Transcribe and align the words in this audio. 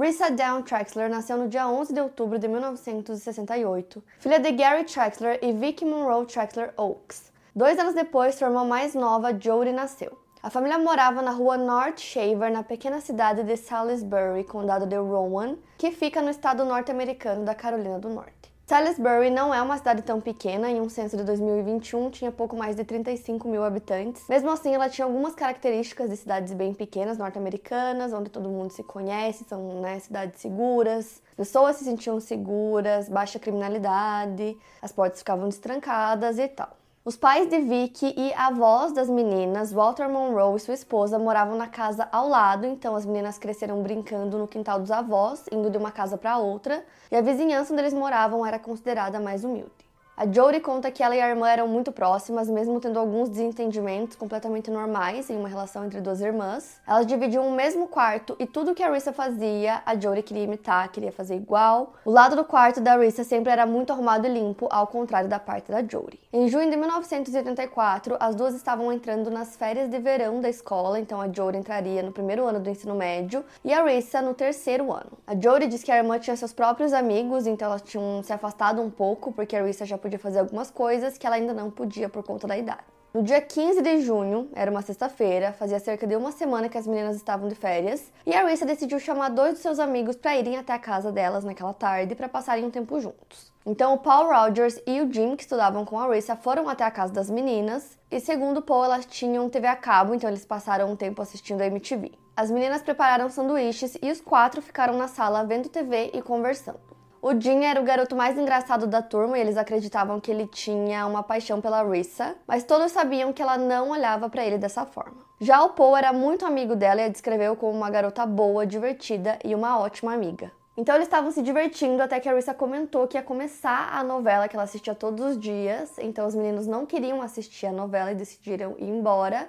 Risa 0.00 0.30
Dawn 0.30 0.62
Traxler 0.62 1.10
nasceu 1.10 1.36
no 1.36 1.48
dia 1.48 1.66
11 1.66 1.92
de 1.92 2.00
outubro 2.00 2.38
de 2.38 2.46
1968, 2.46 4.00
filha 4.20 4.38
de 4.38 4.52
Gary 4.52 4.84
Traxler 4.84 5.40
e 5.42 5.52
Vicky 5.52 5.84
Monroe 5.84 6.24
Traxler 6.24 6.72
Oaks. 6.76 7.32
Dois 7.52 7.76
anos 7.80 7.96
depois, 7.96 8.36
sua 8.36 8.46
irmã 8.46 8.64
mais 8.64 8.94
nova, 8.94 9.36
Jodie, 9.36 9.72
nasceu. 9.72 10.16
A 10.40 10.50
família 10.50 10.78
morava 10.78 11.20
na 11.20 11.32
rua 11.32 11.56
North 11.56 11.98
Shaver, 11.98 12.52
na 12.52 12.62
pequena 12.62 13.00
cidade 13.00 13.42
de 13.42 13.56
Salisbury, 13.56 14.44
condado 14.44 14.86
de 14.86 14.94
Rowan, 14.94 15.56
que 15.76 15.90
fica 15.90 16.22
no 16.22 16.30
estado 16.30 16.64
norte-americano 16.64 17.44
da 17.44 17.56
Carolina 17.56 17.98
do 17.98 18.08
Norte. 18.08 18.54
Salisbury 18.68 19.30
não 19.30 19.54
é 19.54 19.62
uma 19.62 19.78
cidade 19.78 20.02
tão 20.02 20.20
pequena, 20.20 20.70
em 20.70 20.78
um 20.78 20.90
censo 20.90 21.16
de 21.16 21.24
2021 21.24 22.10
tinha 22.10 22.30
pouco 22.30 22.54
mais 22.54 22.76
de 22.76 22.84
35 22.84 23.48
mil 23.48 23.64
habitantes. 23.64 24.28
Mesmo 24.28 24.50
assim, 24.50 24.74
ela 24.74 24.90
tinha 24.90 25.06
algumas 25.06 25.34
características 25.34 26.10
de 26.10 26.18
cidades 26.18 26.52
bem 26.52 26.74
pequenas, 26.74 27.16
norte-americanas, 27.16 28.12
onde 28.12 28.28
todo 28.28 28.46
mundo 28.46 28.70
se 28.70 28.82
conhece, 28.82 29.46
são 29.48 29.80
né, 29.80 29.98
cidades 30.00 30.38
seguras, 30.42 31.22
pessoas 31.34 31.76
se 31.76 31.84
sentiam 31.84 32.20
seguras, 32.20 33.08
baixa 33.08 33.38
criminalidade, 33.38 34.54
as 34.82 34.92
portas 34.92 35.20
ficavam 35.20 35.48
destrancadas 35.48 36.38
e 36.38 36.46
tal. 36.46 36.76
Os 37.08 37.16
pais 37.16 37.48
de 37.48 37.58
Vicky 37.60 38.12
e 38.14 38.34
avós 38.34 38.92
das 38.92 39.08
meninas, 39.08 39.72
Walter 39.72 40.10
Monroe 40.10 40.58
e 40.58 40.60
sua 40.60 40.74
esposa, 40.74 41.18
moravam 41.18 41.56
na 41.56 41.66
casa 41.66 42.06
ao 42.12 42.28
lado, 42.28 42.66
então 42.66 42.94
as 42.94 43.06
meninas 43.06 43.38
cresceram 43.38 43.82
brincando 43.82 44.36
no 44.36 44.46
quintal 44.46 44.78
dos 44.78 44.90
avós, 44.90 45.46
indo 45.50 45.70
de 45.70 45.78
uma 45.78 45.90
casa 45.90 46.18
para 46.18 46.36
outra, 46.36 46.84
e 47.10 47.16
a 47.16 47.22
vizinhança 47.22 47.72
onde 47.72 47.80
eles 47.80 47.94
moravam 47.94 48.44
era 48.44 48.58
considerada 48.58 49.18
mais 49.18 49.42
humilde. 49.42 49.87
A 50.20 50.26
Jodie 50.26 50.58
conta 50.58 50.90
que 50.90 51.00
ela 51.00 51.14
e 51.14 51.20
a 51.20 51.28
irmã 51.28 51.48
eram 51.48 51.68
muito 51.68 51.92
próximas, 51.92 52.50
mesmo 52.50 52.80
tendo 52.80 52.98
alguns 52.98 53.28
desentendimentos 53.28 54.16
completamente 54.16 54.68
normais 54.68 55.30
em 55.30 55.36
uma 55.36 55.48
relação 55.48 55.84
entre 55.84 56.00
duas 56.00 56.20
irmãs. 56.20 56.80
Elas 56.84 57.06
dividiam 57.06 57.46
o 57.46 57.52
mesmo 57.52 57.86
quarto 57.86 58.34
e 58.36 58.44
tudo 58.44 58.74
que 58.74 58.82
a 58.82 58.90
Rissa 58.92 59.12
fazia, 59.12 59.80
a 59.86 59.94
Jodie 59.94 60.24
queria 60.24 60.42
imitar, 60.42 60.90
queria 60.90 61.12
fazer 61.12 61.36
igual. 61.36 61.94
O 62.04 62.10
lado 62.10 62.34
do 62.34 62.44
quarto 62.44 62.80
da 62.80 62.96
Rissa 62.96 63.22
sempre 63.22 63.52
era 63.52 63.64
muito 63.64 63.92
arrumado 63.92 64.26
e 64.26 64.28
limpo, 64.28 64.66
ao 64.72 64.88
contrário 64.88 65.28
da 65.28 65.38
parte 65.38 65.70
da 65.70 65.82
Jodie. 65.82 66.18
Em 66.32 66.48
junho 66.48 66.68
de 66.68 66.76
1984, 66.76 68.16
as 68.18 68.34
duas 68.34 68.56
estavam 68.56 68.92
entrando 68.92 69.30
nas 69.30 69.54
férias 69.54 69.88
de 69.88 70.00
verão 70.00 70.40
da 70.40 70.48
escola, 70.48 70.98
então 70.98 71.20
a 71.20 71.28
Jodie 71.28 71.60
entraria 71.60 72.02
no 72.02 72.10
primeiro 72.10 72.44
ano 72.44 72.58
do 72.58 72.68
ensino 72.68 72.96
médio 72.96 73.44
e 73.64 73.72
a 73.72 73.84
Rissa 73.84 74.20
no 74.20 74.34
terceiro 74.34 74.90
ano. 74.90 75.12
A 75.24 75.36
Jodie 75.36 75.68
diz 75.68 75.84
que 75.84 75.92
a 75.92 75.96
irmã 75.96 76.18
tinha 76.18 76.36
seus 76.36 76.52
próprios 76.52 76.92
amigos, 76.92 77.46
então 77.46 77.68
elas 77.68 77.82
tinham 77.82 78.20
se 78.24 78.32
afastado 78.32 78.82
um 78.82 78.90
pouco, 78.90 79.30
porque 79.30 79.54
a 79.54 79.62
Rissa 79.62 79.86
já 79.86 79.96
podia 79.96 80.07
podia 80.08 80.18
fazer 80.18 80.38
algumas 80.38 80.70
coisas 80.70 81.18
que 81.18 81.26
ela 81.26 81.36
ainda 81.36 81.52
não 81.52 81.70
podia 81.70 82.08
por 82.08 82.22
conta 82.22 82.46
da 82.46 82.56
idade. 82.56 82.82
No 83.12 83.22
dia 83.22 83.40
15 83.40 83.80
de 83.80 84.00
junho, 84.00 84.50
era 84.54 84.70
uma 84.70 84.82
sexta-feira, 84.82 85.52
fazia 85.52 85.78
cerca 85.78 86.06
de 86.06 86.14
uma 86.14 86.30
semana 86.30 86.68
que 86.68 86.76
as 86.76 86.86
meninas 86.86 87.16
estavam 87.16 87.48
de 87.48 87.54
férias, 87.54 88.12
e 88.26 88.34
a 88.34 88.46
Rissa 88.46 88.66
decidiu 88.66 88.98
chamar 88.98 89.30
dois 89.30 89.54
dos 89.54 89.62
seus 89.62 89.78
amigos 89.78 90.14
para 90.14 90.36
irem 90.36 90.56
até 90.56 90.72
a 90.74 90.78
casa 90.78 91.10
delas 91.10 91.42
naquela 91.42 91.72
tarde 91.72 92.14
para 92.14 92.28
passarem 92.28 92.64
um 92.64 92.70
tempo 92.70 93.00
juntos. 93.00 93.52
Então 93.64 93.94
o 93.94 93.98
Paul 93.98 94.28
Rogers 94.28 94.78
e 94.86 95.00
o 95.00 95.12
Jim, 95.12 95.36
que 95.36 95.42
estudavam 95.42 95.84
com 95.84 95.98
a 95.98 96.06
Rissa, 96.12 96.36
foram 96.36 96.68
até 96.68 96.84
a 96.84 96.90
casa 96.90 97.12
das 97.12 97.30
meninas, 97.30 97.98
e 98.10 98.20
segundo 98.20 98.62
Paul, 98.62 98.84
elas 98.84 99.06
tinham 99.06 99.48
TV 99.48 99.66
a 99.66 99.76
cabo, 99.76 100.14
então 100.14 100.28
eles 100.28 100.44
passaram 100.44 100.90
um 100.90 100.96
tempo 100.96 101.20
assistindo 101.22 101.62
a 101.62 101.66
MTV. 101.66 102.12
As 102.36 102.50
meninas 102.50 102.82
prepararam 102.82 103.28
sanduíches 103.30 103.96
e 104.02 104.10
os 104.10 104.20
quatro 104.20 104.62
ficaram 104.62 104.96
na 104.96 105.08
sala 105.08 105.44
vendo 105.44 105.68
TV 105.68 106.10
e 106.14 106.22
conversando. 106.22 106.97
O 107.20 107.32
Jim 107.38 107.64
era 107.64 107.80
o 107.80 107.84
garoto 107.84 108.14
mais 108.14 108.38
engraçado 108.38 108.86
da 108.86 109.02
turma 109.02 109.36
e 109.36 109.40
eles 109.40 109.56
acreditavam 109.56 110.20
que 110.20 110.30
ele 110.30 110.46
tinha 110.46 111.04
uma 111.04 111.20
paixão 111.20 111.60
pela 111.60 111.82
Rissa, 111.82 112.36
mas 112.46 112.62
todos 112.62 112.92
sabiam 112.92 113.32
que 113.32 113.42
ela 113.42 113.58
não 113.58 113.90
olhava 113.90 114.30
para 114.30 114.44
ele 114.44 114.56
dessa 114.56 114.86
forma. 114.86 115.16
Já 115.40 115.62
o 115.64 115.70
Paul 115.70 115.96
era 115.96 116.12
muito 116.12 116.46
amigo 116.46 116.76
dela 116.76 117.00
e 117.00 117.04
a 117.04 117.08
descreveu 117.08 117.56
como 117.56 117.76
uma 117.76 117.90
garota 117.90 118.24
boa, 118.24 118.64
divertida 118.64 119.36
e 119.44 119.52
uma 119.52 119.80
ótima 119.80 120.14
amiga. 120.14 120.52
Então 120.76 120.94
eles 120.94 121.08
estavam 121.08 121.32
se 121.32 121.42
divertindo 121.42 122.00
até 122.00 122.20
que 122.20 122.28
a 122.28 122.34
Rissa 122.34 122.54
comentou 122.54 123.08
que 123.08 123.18
ia 123.18 123.22
começar 123.22 123.92
a 123.92 124.04
novela 124.04 124.46
que 124.46 124.54
ela 124.54 124.62
assistia 124.62 124.94
todos 124.94 125.32
os 125.32 125.40
dias. 125.40 125.98
Então 125.98 126.24
os 126.24 126.36
meninos 126.36 126.68
não 126.68 126.86
queriam 126.86 127.20
assistir 127.20 127.66
a 127.66 127.72
novela 127.72 128.12
e 128.12 128.14
decidiram 128.14 128.76
ir 128.78 128.88
embora. 128.88 129.48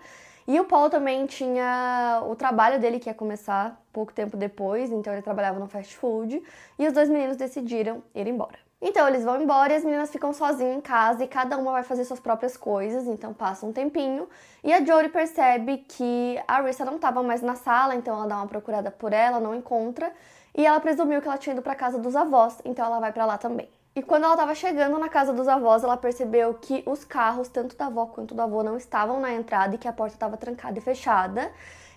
E 0.50 0.60
o 0.60 0.66
Paul 0.66 0.90
também 0.90 1.28
tinha 1.28 2.24
o 2.28 2.36
trabalho 2.36 2.80
dele 2.80 2.98
que 2.98 3.08
ia 3.08 3.14
começar 3.14 3.80
pouco 3.94 4.12
tempo 4.12 4.36
depois, 4.36 4.92
então 4.92 5.14
ele 5.14 5.22
trabalhava 5.22 5.60
no 5.60 5.68
fast 5.68 5.96
food, 5.96 6.42
e 6.80 6.88
os 6.88 6.92
dois 6.92 7.08
meninos 7.08 7.38
decidiram 7.38 8.02
ir 8.16 8.26
embora. 8.26 8.58
Então 8.82 9.08
eles 9.08 9.24
vão 9.24 9.40
embora 9.40 9.74
e 9.74 9.76
as 9.76 9.84
meninas 9.84 10.10
ficam 10.10 10.34
sozinhas 10.34 10.76
em 10.76 10.82
casa 10.82 11.24
e 11.24 11.28
cada 11.28 11.56
uma 11.56 11.72
vai 11.72 11.84
fazer 11.84 12.04
suas 12.04 12.20
próprias 12.20 12.58
coisas, 12.58 13.06
então 13.06 13.32
passa 13.32 13.64
um 13.64 13.72
tempinho 13.72 14.28
e 14.64 14.74
a 14.74 14.84
Jory 14.84 15.10
percebe 15.10 15.86
que 15.88 16.42
a 16.48 16.62
Rissa 16.62 16.84
não 16.84 16.96
estava 16.96 17.22
mais 17.22 17.44
na 17.44 17.54
sala, 17.54 17.94
então 17.94 18.16
ela 18.16 18.26
dá 18.26 18.38
uma 18.38 18.48
procurada 18.48 18.90
por 18.90 19.14
ela, 19.14 19.40
não 19.40 19.54
encontra, 19.54 20.12
e 20.58 20.66
ela 20.66 20.80
presumiu 20.80 21.22
que 21.22 21.28
ela 21.28 21.38
tinha 21.38 21.54
ido 21.54 21.62
para 21.62 21.76
casa 21.76 22.00
dos 22.00 22.16
avós, 22.16 22.58
então 22.66 22.84
ela 22.84 23.00
vai 23.00 23.14
para 23.14 23.24
lá 23.24 23.38
também. 23.38 23.70
E 23.96 24.04
quando 24.04 24.24
ela 24.24 24.34
estava 24.34 24.54
chegando 24.54 25.00
na 25.00 25.10
casa 25.10 25.34
dos 25.34 25.48
avós, 25.48 25.84
ela 25.84 25.98
percebeu 25.98 26.54
que 26.54 26.84
os 26.86 27.04
carros, 27.04 27.48
tanto 27.50 27.76
da 27.76 27.88
avó 27.88 28.06
quanto 28.06 28.36
do 28.36 28.42
avô, 28.42 28.62
não 28.62 28.78
estavam 28.78 29.20
na 29.20 29.34
entrada 29.34 29.76
e 29.76 29.78
que 29.78 29.88
a 29.88 29.94
porta 29.94 30.16
estava 30.16 30.38
trancada 30.38 30.78
e 30.78 30.82
fechada. 30.82 31.52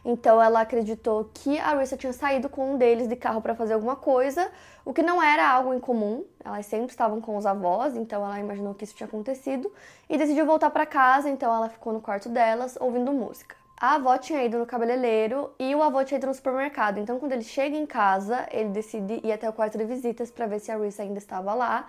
Então 0.04 0.42
ela 0.42 0.62
acreditou 0.62 1.31
que 1.32 1.58
a 1.60 1.78
Rissa 1.78 1.97
tinha 1.97 2.12
saído 2.12 2.48
com 2.48 2.72
um 2.72 2.76
deles 2.76 3.06
de 3.06 3.14
carro 3.14 3.41
para 3.41 3.54
fazer 3.54 3.75
alguma 3.75 3.94
coisa, 3.94 4.50
o 4.84 4.92
que 4.92 5.02
não 5.02 5.22
era 5.22 5.48
algo 5.48 5.72
incomum. 5.72 6.25
Elas 6.44 6.66
sempre 6.66 6.91
estavam 6.91 7.20
com 7.20 7.36
os 7.36 7.47
avós, 7.47 7.94
então 7.94 8.25
ela 8.25 8.41
imaginou 8.41 8.75
que 8.75 8.84
isso 8.84 8.97
tinha 8.97 9.06
acontecido 9.06 9.70
e 10.08 10.19
decidiu 10.19 10.44
voltar 10.47 10.70
para 10.70 10.86
casa. 10.86 11.28
Então 11.28 11.54
ela 11.54 11.69
ficou 11.69 11.92
no 11.92 12.00
quarto 12.00 12.28
delas 12.28 12.76
ouvindo 12.81 13.12
música. 13.12 13.61
A 13.82 13.94
avó 13.97 14.16
tinha 14.16 14.44
ido 14.44 14.59
no 14.59 14.65
cabeleireiro 14.65 15.50
e 15.59 15.75
o 15.75 15.82
avô 15.82 16.04
tinha 16.04 16.16
ido 16.16 16.28
no 16.28 16.34
supermercado. 16.34 16.98
Então, 16.98 17.19
quando 17.19 17.32
ele 17.32 17.43
chega 17.43 17.76
em 17.76 17.84
casa, 17.84 18.47
ele 18.53 18.69
decide 18.69 19.20
ir 19.25 19.32
até 19.32 19.50
o 19.50 19.53
quarto 19.53 19.76
de 19.76 19.84
visitas 19.84 20.31
para 20.31 20.47
ver 20.47 20.60
se 20.60 20.70
a 20.70 20.78
Rissa 20.78 21.03
ainda 21.03 21.19
estava 21.19 21.53
lá. 21.53 21.88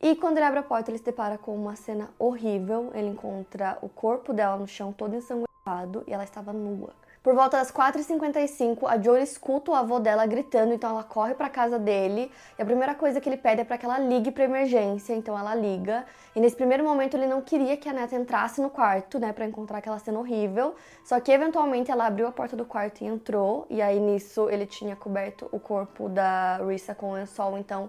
E 0.00 0.14
quando 0.14 0.36
ele 0.36 0.46
abre 0.46 0.60
a 0.60 0.62
porta, 0.62 0.92
ele 0.92 0.98
se 0.98 1.04
depara 1.04 1.36
com 1.36 1.52
uma 1.52 1.74
cena 1.74 2.10
horrível. 2.16 2.92
Ele 2.94 3.08
encontra 3.08 3.76
o 3.82 3.88
corpo 3.88 4.32
dela 4.32 4.56
no 4.56 4.68
chão 4.68 4.92
todo 4.92 5.16
ensanguentado 5.16 6.04
e 6.06 6.12
ela 6.12 6.22
estava 6.22 6.52
nua. 6.52 6.90
Por 7.22 7.34
volta 7.36 7.56
das 7.56 7.70
4h55, 7.70 8.78
a 8.88 9.00
Jory 9.00 9.22
escuta 9.22 9.70
o 9.70 9.74
avô 9.76 10.00
dela 10.00 10.26
gritando, 10.26 10.74
então 10.74 10.90
ela 10.90 11.04
corre 11.04 11.34
para 11.34 11.48
casa 11.48 11.78
dele. 11.78 12.32
E 12.58 12.62
a 12.62 12.64
primeira 12.64 12.96
coisa 12.96 13.20
que 13.20 13.28
ele 13.28 13.36
pede 13.36 13.60
é 13.60 13.64
para 13.64 13.78
que 13.78 13.86
ela 13.86 13.96
ligue 13.96 14.32
para 14.32 14.42
emergência, 14.42 15.14
então 15.14 15.38
ela 15.38 15.54
liga. 15.54 16.04
E 16.34 16.40
nesse 16.40 16.56
primeiro 16.56 16.82
momento 16.82 17.16
ele 17.16 17.28
não 17.28 17.40
queria 17.40 17.76
que 17.76 17.88
a 17.88 17.92
neta 17.92 18.16
entrasse 18.16 18.60
no 18.60 18.68
quarto, 18.68 19.20
né, 19.20 19.32
para 19.32 19.46
encontrar 19.46 19.78
aquela 19.78 20.00
cena 20.00 20.18
horrível. 20.18 20.74
Só 21.04 21.20
que 21.20 21.30
eventualmente 21.30 21.92
ela 21.92 22.06
abriu 22.06 22.26
a 22.26 22.32
porta 22.32 22.56
do 22.56 22.64
quarto 22.64 23.02
e 23.02 23.06
entrou. 23.06 23.68
E 23.70 23.80
aí 23.80 24.00
nisso 24.00 24.50
ele 24.50 24.66
tinha 24.66 24.96
coberto 24.96 25.48
o 25.52 25.60
corpo 25.60 26.08
da 26.08 26.56
Rissa 26.56 26.92
com 26.92 27.10
o 27.10 27.14
lençol, 27.14 27.56
então 27.56 27.88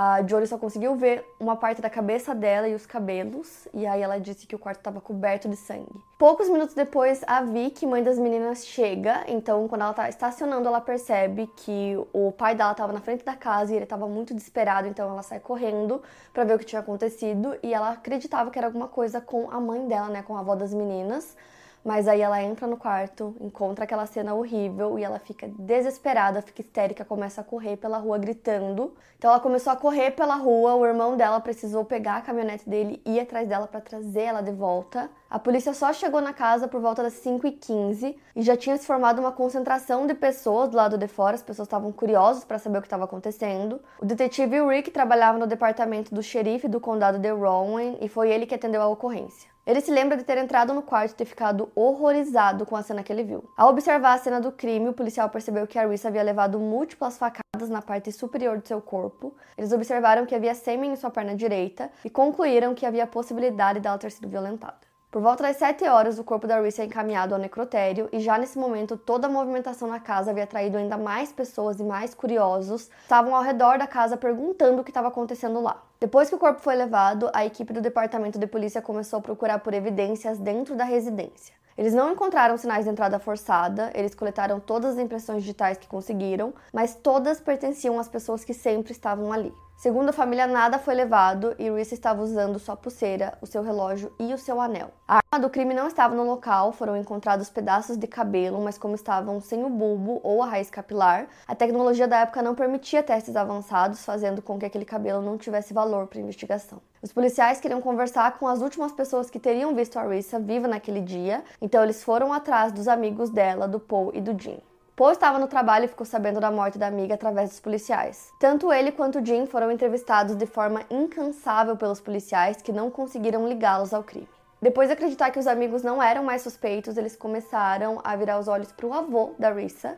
a 0.00 0.22
Jory 0.24 0.46
só 0.46 0.56
conseguiu 0.56 0.94
ver 0.94 1.24
uma 1.40 1.56
parte 1.56 1.82
da 1.82 1.90
cabeça 1.90 2.32
dela 2.32 2.68
e 2.68 2.74
os 2.76 2.86
cabelos, 2.86 3.66
e 3.74 3.84
aí 3.84 4.00
ela 4.00 4.20
disse 4.20 4.46
que 4.46 4.54
o 4.54 4.58
quarto 4.58 4.78
estava 4.78 5.00
coberto 5.00 5.48
de 5.48 5.56
sangue. 5.56 6.00
Poucos 6.16 6.48
minutos 6.48 6.72
depois, 6.72 7.24
a 7.26 7.42
Vicky, 7.42 7.84
mãe 7.84 8.00
das 8.00 8.16
meninas, 8.16 8.64
chega. 8.64 9.24
Então, 9.26 9.66
quando 9.66 9.82
ela 9.82 9.92
tá 9.92 10.08
estacionando, 10.08 10.68
ela 10.68 10.80
percebe 10.80 11.48
que 11.56 11.98
o 12.12 12.30
pai 12.30 12.54
dela 12.54 12.70
estava 12.70 12.92
na 12.92 13.00
frente 13.00 13.24
da 13.24 13.34
casa 13.34 13.72
e 13.72 13.74
ele 13.74 13.86
estava 13.86 14.06
muito 14.06 14.32
desesperado, 14.32 14.86
então 14.86 15.10
ela 15.10 15.22
sai 15.24 15.40
correndo 15.40 16.00
para 16.32 16.44
ver 16.44 16.54
o 16.54 16.60
que 16.60 16.64
tinha 16.64 16.80
acontecido 16.80 17.56
e 17.60 17.74
ela 17.74 17.90
acreditava 17.90 18.52
que 18.52 18.58
era 18.58 18.68
alguma 18.68 18.86
coisa 18.86 19.20
com 19.20 19.50
a 19.50 19.60
mãe 19.60 19.84
dela, 19.88 20.08
né, 20.10 20.22
com 20.22 20.36
a 20.36 20.38
avó 20.38 20.54
das 20.54 20.72
meninas. 20.72 21.36
Mas 21.84 22.08
aí 22.08 22.20
ela 22.20 22.42
entra 22.42 22.66
no 22.66 22.76
quarto, 22.76 23.34
encontra 23.40 23.84
aquela 23.84 24.06
cena 24.06 24.34
horrível 24.34 24.98
e 24.98 25.04
ela 25.04 25.18
fica 25.18 25.48
desesperada, 25.58 26.42
fica 26.42 26.60
histérica, 26.60 27.04
começa 27.04 27.40
a 27.40 27.44
correr 27.44 27.76
pela 27.76 27.98
rua 27.98 28.18
gritando. 28.18 28.94
Então 29.16 29.30
ela 29.30 29.40
começou 29.40 29.72
a 29.72 29.76
correr 29.76 30.12
pela 30.12 30.36
rua, 30.36 30.74
o 30.74 30.86
irmão 30.86 31.16
dela 31.16 31.40
precisou 31.40 31.84
pegar 31.84 32.16
a 32.16 32.20
caminhonete 32.20 32.68
dele 32.68 33.02
e 33.04 33.16
ir 33.16 33.20
atrás 33.20 33.48
dela 33.48 33.66
para 33.66 33.80
trazer 33.80 34.22
ela 34.22 34.40
de 34.40 34.52
volta. 34.52 35.10
A 35.30 35.38
polícia 35.38 35.74
só 35.74 35.92
chegou 35.92 36.20
na 36.20 36.32
casa 36.32 36.68
por 36.68 36.80
volta 36.80 37.02
das 37.02 37.14
5h15 37.14 38.16
e 38.34 38.42
já 38.42 38.56
tinha 38.56 38.76
se 38.76 38.86
formado 38.86 39.20
uma 39.20 39.32
concentração 39.32 40.06
de 40.06 40.14
pessoas 40.14 40.70
do 40.70 40.76
lado 40.76 40.96
de 40.96 41.06
fora, 41.06 41.34
as 41.34 41.42
pessoas 41.42 41.66
estavam 41.66 41.92
curiosas 41.92 42.44
para 42.44 42.58
saber 42.58 42.78
o 42.78 42.80
que 42.80 42.86
estava 42.86 43.04
acontecendo. 43.04 43.80
O 44.00 44.06
detetive 44.06 44.60
Rick 44.66 44.90
trabalhava 44.90 45.36
no 45.36 45.46
departamento 45.46 46.14
do 46.14 46.22
xerife 46.22 46.66
do 46.66 46.80
condado 46.80 47.18
de 47.18 47.30
Rowan 47.30 47.96
e 48.00 48.08
foi 48.08 48.30
ele 48.30 48.46
que 48.46 48.54
atendeu 48.54 48.80
a 48.80 48.88
ocorrência. 48.88 49.50
Ele 49.68 49.82
se 49.82 49.90
lembra 49.90 50.16
de 50.16 50.24
ter 50.24 50.38
entrado 50.38 50.72
no 50.72 50.80
quarto 50.80 51.10
e 51.10 51.14
ter 51.14 51.26
ficado 51.26 51.70
horrorizado 51.74 52.64
com 52.64 52.74
a 52.74 52.82
cena 52.82 53.02
que 53.02 53.12
ele 53.12 53.22
viu. 53.22 53.44
Ao 53.54 53.68
observar 53.68 54.14
a 54.14 54.18
cena 54.18 54.40
do 54.40 54.50
crime, 54.50 54.88
o 54.88 54.94
policial 54.94 55.28
percebeu 55.28 55.66
que 55.66 55.78
a 55.78 55.86
Rissa 55.86 56.08
havia 56.08 56.22
levado 56.22 56.58
múltiplas 56.58 57.18
facadas 57.18 57.68
na 57.68 57.82
parte 57.82 58.10
superior 58.10 58.56
do 58.56 58.66
seu 58.66 58.80
corpo. 58.80 59.36
Eles 59.58 59.70
observaram 59.70 60.24
que 60.24 60.34
havia 60.34 60.54
sêmen 60.54 60.92
em 60.92 60.96
sua 60.96 61.10
perna 61.10 61.34
direita 61.34 61.90
e 62.02 62.08
concluíram 62.08 62.74
que 62.74 62.86
havia 62.86 63.06
possibilidade 63.06 63.78
dela 63.78 63.98
ter 63.98 64.10
sido 64.10 64.26
violentada. 64.26 64.78
Por 65.10 65.20
volta 65.20 65.42
das 65.42 65.58
7 65.58 65.86
horas, 65.86 66.18
o 66.18 66.24
corpo 66.24 66.46
da 66.46 66.58
Reese 66.58 66.80
é 66.80 66.86
encaminhado 66.86 67.34
ao 67.34 67.40
necrotério 67.40 68.08
e 68.10 68.20
já 68.20 68.38
nesse 68.38 68.58
momento 68.58 68.96
toda 68.96 69.26
a 69.26 69.30
movimentação 69.30 69.86
na 69.86 70.00
casa 70.00 70.30
havia 70.30 70.44
atraído 70.44 70.78
ainda 70.78 70.96
mais 70.96 71.30
pessoas 71.30 71.78
e 71.78 71.84
mais 71.84 72.14
curiosos 72.14 72.88
estavam 73.02 73.36
ao 73.36 73.42
redor 73.42 73.76
da 73.76 73.86
casa 73.86 74.16
perguntando 74.16 74.80
o 74.80 74.84
que 74.84 74.90
estava 74.90 75.08
acontecendo 75.08 75.60
lá. 75.60 75.82
Depois 76.00 76.28
que 76.28 76.34
o 76.36 76.38
corpo 76.38 76.60
foi 76.60 76.76
levado, 76.76 77.28
a 77.32 77.44
equipe 77.44 77.72
do 77.72 77.80
departamento 77.80 78.38
de 78.38 78.46
polícia 78.46 78.80
começou 78.80 79.18
a 79.18 79.22
procurar 79.22 79.58
por 79.58 79.74
evidências 79.74 80.38
dentro 80.38 80.76
da 80.76 80.84
residência. 80.84 81.52
Eles 81.76 81.92
não 81.92 82.12
encontraram 82.12 82.56
sinais 82.56 82.84
de 82.84 82.90
entrada 82.90 83.18
forçada, 83.18 83.90
eles 83.94 84.14
coletaram 84.14 84.60
todas 84.60 84.92
as 84.92 84.98
impressões 84.98 85.42
digitais 85.42 85.76
que 85.76 85.88
conseguiram, 85.88 86.54
mas 86.72 86.94
todas 86.94 87.40
pertenciam 87.40 87.98
às 87.98 88.08
pessoas 88.08 88.44
que 88.44 88.54
sempre 88.54 88.92
estavam 88.92 89.32
ali. 89.32 89.52
Segundo 89.78 90.08
a 90.08 90.12
família, 90.12 90.44
nada 90.44 90.76
foi 90.76 90.92
levado 90.92 91.54
e 91.56 91.70
Reese 91.70 91.94
estava 91.94 92.20
usando 92.20 92.58
sua 92.58 92.76
pulseira, 92.76 93.38
o 93.40 93.46
seu 93.46 93.62
relógio 93.62 94.12
e 94.18 94.34
o 94.34 94.36
seu 94.36 94.60
anel. 94.60 94.90
A 95.06 95.20
arma 95.32 95.40
do 95.40 95.48
crime 95.48 95.72
não 95.72 95.86
estava 95.86 96.16
no 96.16 96.24
local, 96.24 96.72
foram 96.72 96.96
encontrados 96.96 97.48
pedaços 97.48 97.96
de 97.96 98.08
cabelo, 98.08 98.60
mas 98.60 98.76
como 98.76 98.96
estavam 98.96 99.40
sem 99.40 99.64
o 99.64 99.70
bulbo 99.70 100.18
ou 100.24 100.42
a 100.42 100.46
raiz 100.46 100.68
capilar, 100.68 101.28
a 101.46 101.54
tecnologia 101.54 102.08
da 102.08 102.18
época 102.22 102.42
não 102.42 102.56
permitia 102.56 103.04
testes 103.04 103.36
avançados, 103.36 104.04
fazendo 104.04 104.42
com 104.42 104.58
que 104.58 104.66
aquele 104.66 104.84
cabelo 104.84 105.22
não 105.22 105.38
tivesse 105.38 105.72
valor 105.72 106.08
para 106.08 106.18
a 106.18 106.22
investigação. 106.22 106.82
Os 107.00 107.12
policiais 107.12 107.60
queriam 107.60 107.80
conversar 107.80 108.36
com 108.36 108.48
as 108.48 108.60
últimas 108.60 108.90
pessoas 108.90 109.30
que 109.30 109.38
teriam 109.38 109.76
visto 109.76 109.96
a 109.96 110.02
Rissa 110.02 110.40
viva 110.40 110.66
naquele 110.66 111.00
dia, 111.00 111.44
então 111.62 111.84
eles 111.84 112.02
foram 112.02 112.32
atrás 112.32 112.72
dos 112.72 112.88
amigos 112.88 113.30
dela, 113.30 113.68
do 113.68 113.78
Paul 113.78 114.10
e 114.12 114.20
do 114.20 114.36
Jim. 114.36 114.58
Paul 114.98 115.12
estava 115.12 115.38
no 115.38 115.46
trabalho 115.46 115.84
e 115.84 115.88
ficou 115.88 116.04
sabendo 116.04 116.40
da 116.40 116.50
morte 116.50 116.76
da 116.76 116.88
amiga 116.88 117.14
através 117.14 117.50
dos 117.50 117.60
policiais. 117.60 118.32
Tanto 118.36 118.72
ele 118.72 118.90
quanto 118.90 119.24
Jim 119.24 119.46
foram 119.46 119.70
entrevistados 119.70 120.34
de 120.34 120.44
forma 120.44 120.82
incansável 120.90 121.76
pelos 121.76 122.00
policiais 122.00 122.60
que 122.60 122.72
não 122.72 122.90
conseguiram 122.90 123.46
ligá-los 123.46 123.94
ao 123.94 124.02
crime. 124.02 124.26
Depois 124.60 124.88
de 124.88 124.94
acreditar 124.94 125.30
que 125.30 125.38
os 125.38 125.46
amigos 125.46 125.84
não 125.84 126.02
eram 126.02 126.24
mais 126.24 126.42
suspeitos, 126.42 126.96
eles 126.96 127.14
começaram 127.14 128.00
a 128.02 128.16
virar 128.16 128.40
os 128.40 128.48
olhos 128.48 128.72
para 128.72 128.86
o 128.88 128.92
avô 128.92 129.34
da 129.38 129.52
Rissa. 129.52 129.96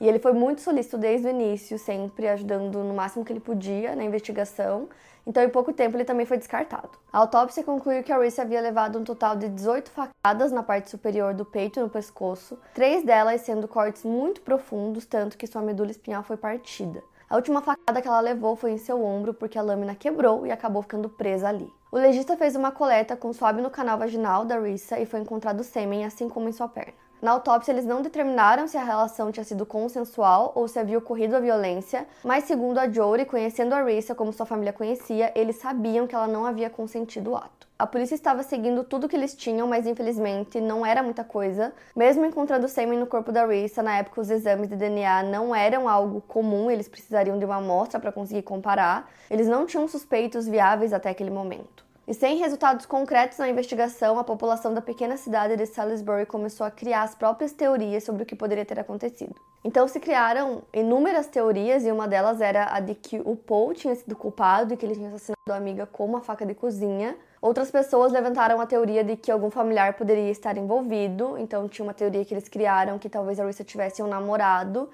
E 0.00 0.08
ele 0.08 0.18
foi 0.18 0.32
muito 0.32 0.62
solícito 0.62 0.96
desde 0.96 1.26
o 1.26 1.30
início, 1.30 1.78
sempre 1.78 2.26
ajudando 2.26 2.82
no 2.82 2.94
máximo 2.94 3.26
que 3.26 3.32
ele 3.34 3.40
podia 3.40 3.94
na 3.94 4.02
investigação 4.02 4.88
então 5.28 5.42
em 5.42 5.50
pouco 5.50 5.74
tempo 5.74 5.94
ele 5.94 6.06
também 6.06 6.24
foi 6.24 6.38
descartado. 6.38 6.88
A 7.12 7.18
autópsia 7.18 7.62
concluiu 7.62 8.02
que 8.02 8.10
a 8.10 8.18
Reese 8.18 8.40
havia 8.40 8.62
levado 8.62 8.98
um 8.98 9.04
total 9.04 9.36
de 9.36 9.46
18 9.46 9.90
facadas 9.90 10.50
na 10.50 10.62
parte 10.62 10.88
superior 10.88 11.34
do 11.34 11.44
peito 11.44 11.78
e 11.78 11.82
no 11.82 11.90
pescoço, 11.90 12.58
três 12.72 13.04
delas 13.04 13.42
sendo 13.42 13.68
cortes 13.68 14.04
muito 14.04 14.40
profundos, 14.40 15.04
tanto 15.04 15.36
que 15.36 15.46
sua 15.46 15.60
medula 15.60 15.90
espinhal 15.90 16.22
foi 16.22 16.38
partida. 16.38 17.04
A 17.28 17.36
última 17.36 17.60
facada 17.60 18.00
que 18.00 18.08
ela 18.08 18.20
levou 18.20 18.56
foi 18.56 18.70
em 18.70 18.78
seu 18.78 19.04
ombro 19.04 19.34
porque 19.34 19.58
a 19.58 19.62
lâmina 19.62 19.94
quebrou 19.94 20.46
e 20.46 20.50
acabou 20.50 20.80
ficando 20.80 21.10
presa 21.10 21.46
ali. 21.46 21.70
O 21.92 21.98
legista 21.98 22.34
fez 22.34 22.56
uma 22.56 22.72
coleta 22.72 23.14
com 23.14 23.30
suave 23.34 23.60
no 23.60 23.68
canal 23.68 23.98
vaginal 23.98 24.46
da 24.46 24.58
Rissa 24.58 24.98
e 24.98 25.04
foi 25.04 25.20
encontrado 25.20 25.62
sêmen, 25.62 26.06
assim 26.06 26.26
como 26.26 26.48
em 26.48 26.52
sua 26.52 26.68
perna. 26.68 27.07
Na 27.20 27.32
autópsia, 27.32 27.72
eles 27.72 27.84
não 27.84 28.00
determinaram 28.00 28.68
se 28.68 28.76
a 28.76 28.84
relação 28.84 29.32
tinha 29.32 29.42
sido 29.42 29.66
consensual 29.66 30.52
ou 30.54 30.68
se 30.68 30.78
havia 30.78 30.98
ocorrido 30.98 31.34
a 31.34 31.40
violência, 31.40 32.06
mas 32.22 32.44
segundo 32.44 32.78
a 32.78 32.88
Jory, 32.88 33.24
conhecendo 33.24 33.74
a 33.74 33.82
Rissa 33.82 34.14
como 34.14 34.32
sua 34.32 34.46
família 34.46 34.72
conhecia, 34.72 35.32
eles 35.34 35.56
sabiam 35.56 36.06
que 36.06 36.14
ela 36.14 36.28
não 36.28 36.46
havia 36.46 36.70
consentido 36.70 37.32
o 37.32 37.36
ato. 37.36 37.66
A 37.76 37.86
polícia 37.86 38.14
estava 38.14 38.42
seguindo 38.44 38.84
tudo 38.84 39.08
que 39.08 39.16
eles 39.16 39.34
tinham, 39.34 39.66
mas 39.66 39.86
infelizmente 39.86 40.60
não 40.60 40.86
era 40.86 41.02
muita 41.02 41.24
coisa. 41.24 41.72
Mesmo 41.94 42.24
encontrando 42.24 42.68
sêmen 42.68 42.98
no 42.98 43.06
corpo 43.06 43.32
da 43.32 43.46
Rissa, 43.46 43.82
na 43.82 43.98
época 43.98 44.20
os 44.20 44.30
exames 44.30 44.68
de 44.68 44.76
DNA 44.76 45.24
não 45.24 45.54
eram 45.54 45.88
algo 45.88 46.20
comum, 46.20 46.70
eles 46.70 46.88
precisariam 46.88 47.38
de 47.38 47.44
uma 47.44 47.56
amostra 47.56 47.98
para 47.98 48.12
conseguir 48.12 48.42
comparar. 48.42 49.10
Eles 49.28 49.48
não 49.48 49.66
tinham 49.66 49.86
suspeitos 49.88 50.46
viáveis 50.46 50.92
até 50.92 51.10
aquele 51.10 51.30
momento. 51.30 51.87
E 52.08 52.14
sem 52.14 52.38
resultados 52.38 52.86
concretos 52.86 53.36
na 53.36 53.50
investigação, 53.50 54.18
a 54.18 54.24
população 54.24 54.72
da 54.72 54.80
pequena 54.80 55.18
cidade 55.18 55.58
de 55.58 55.66
Salisbury 55.66 56.24
começou 56.24 56.66
a 56.66 56.70
criar 56.70 57.02
as 57.02 57.14
próprias 57.14 57.52
teorias 57.52 58.02
sobre 58.02 58.22
o 58.22 58.26
que 58.26 58.34
poderia 58.34 58.64
ter 58.64 58.80
acontecido. 58.80 59.34
Então 59.62 59.86
se 59.86 60.00
criaram 60.00 60.62
inúmeras 60.72 61.26
teorias 61.26 61.84
e 61.84 61.92
uma 61.92 62.08
delas 62.08 62.40
era 62.40 62.72
a 62.72 62.80
de 62.80 62.94
que 62.94 63.20
o 63.22 63.36
Paul 63.36 63.74
tinha 63.74 63.94
sido 63.94 64.16
culpado 64.16 64.72
e 64.72 64.76
que 64.78 64.86
ele 64.86 64.94
tinha 64.94 65.08
assassinado 65.08 65.52
a 65.52 65.56
amiga 65.56 65.84
com 65.84 66.06
uma 66.06 66.22
faca 66.22 66.46
de 66.46 66.54
cozinha. 66.54 67.14
Outras 67.42 67.70
pessoas 67.70 68.10
levantaram 68.10 68.58
a 68.58 68.64
teoria 68.64 69.04
de 69.04 69.14
que 69.14 69.30
algum 69.30 69.50
familiar 69.50 69.92
poderia 69.92 70.30
estar 70.30 70.56
envolvido, 70.56 71.36
então 71.36 71.68
tinha 71.68 71.84
uma 71.84 71.92
teoria 71.92 72.24
que 72.24 72.32
eles 72.32 72.48
criaram 72.48 72.98
que 72.98 73.10
talvez 73.10 73.38
a 73.38 73.44
Rissa 73.44 73.62
tivesse 73.62 74.02
um 74.02 74.06
namorado 74.06 74.88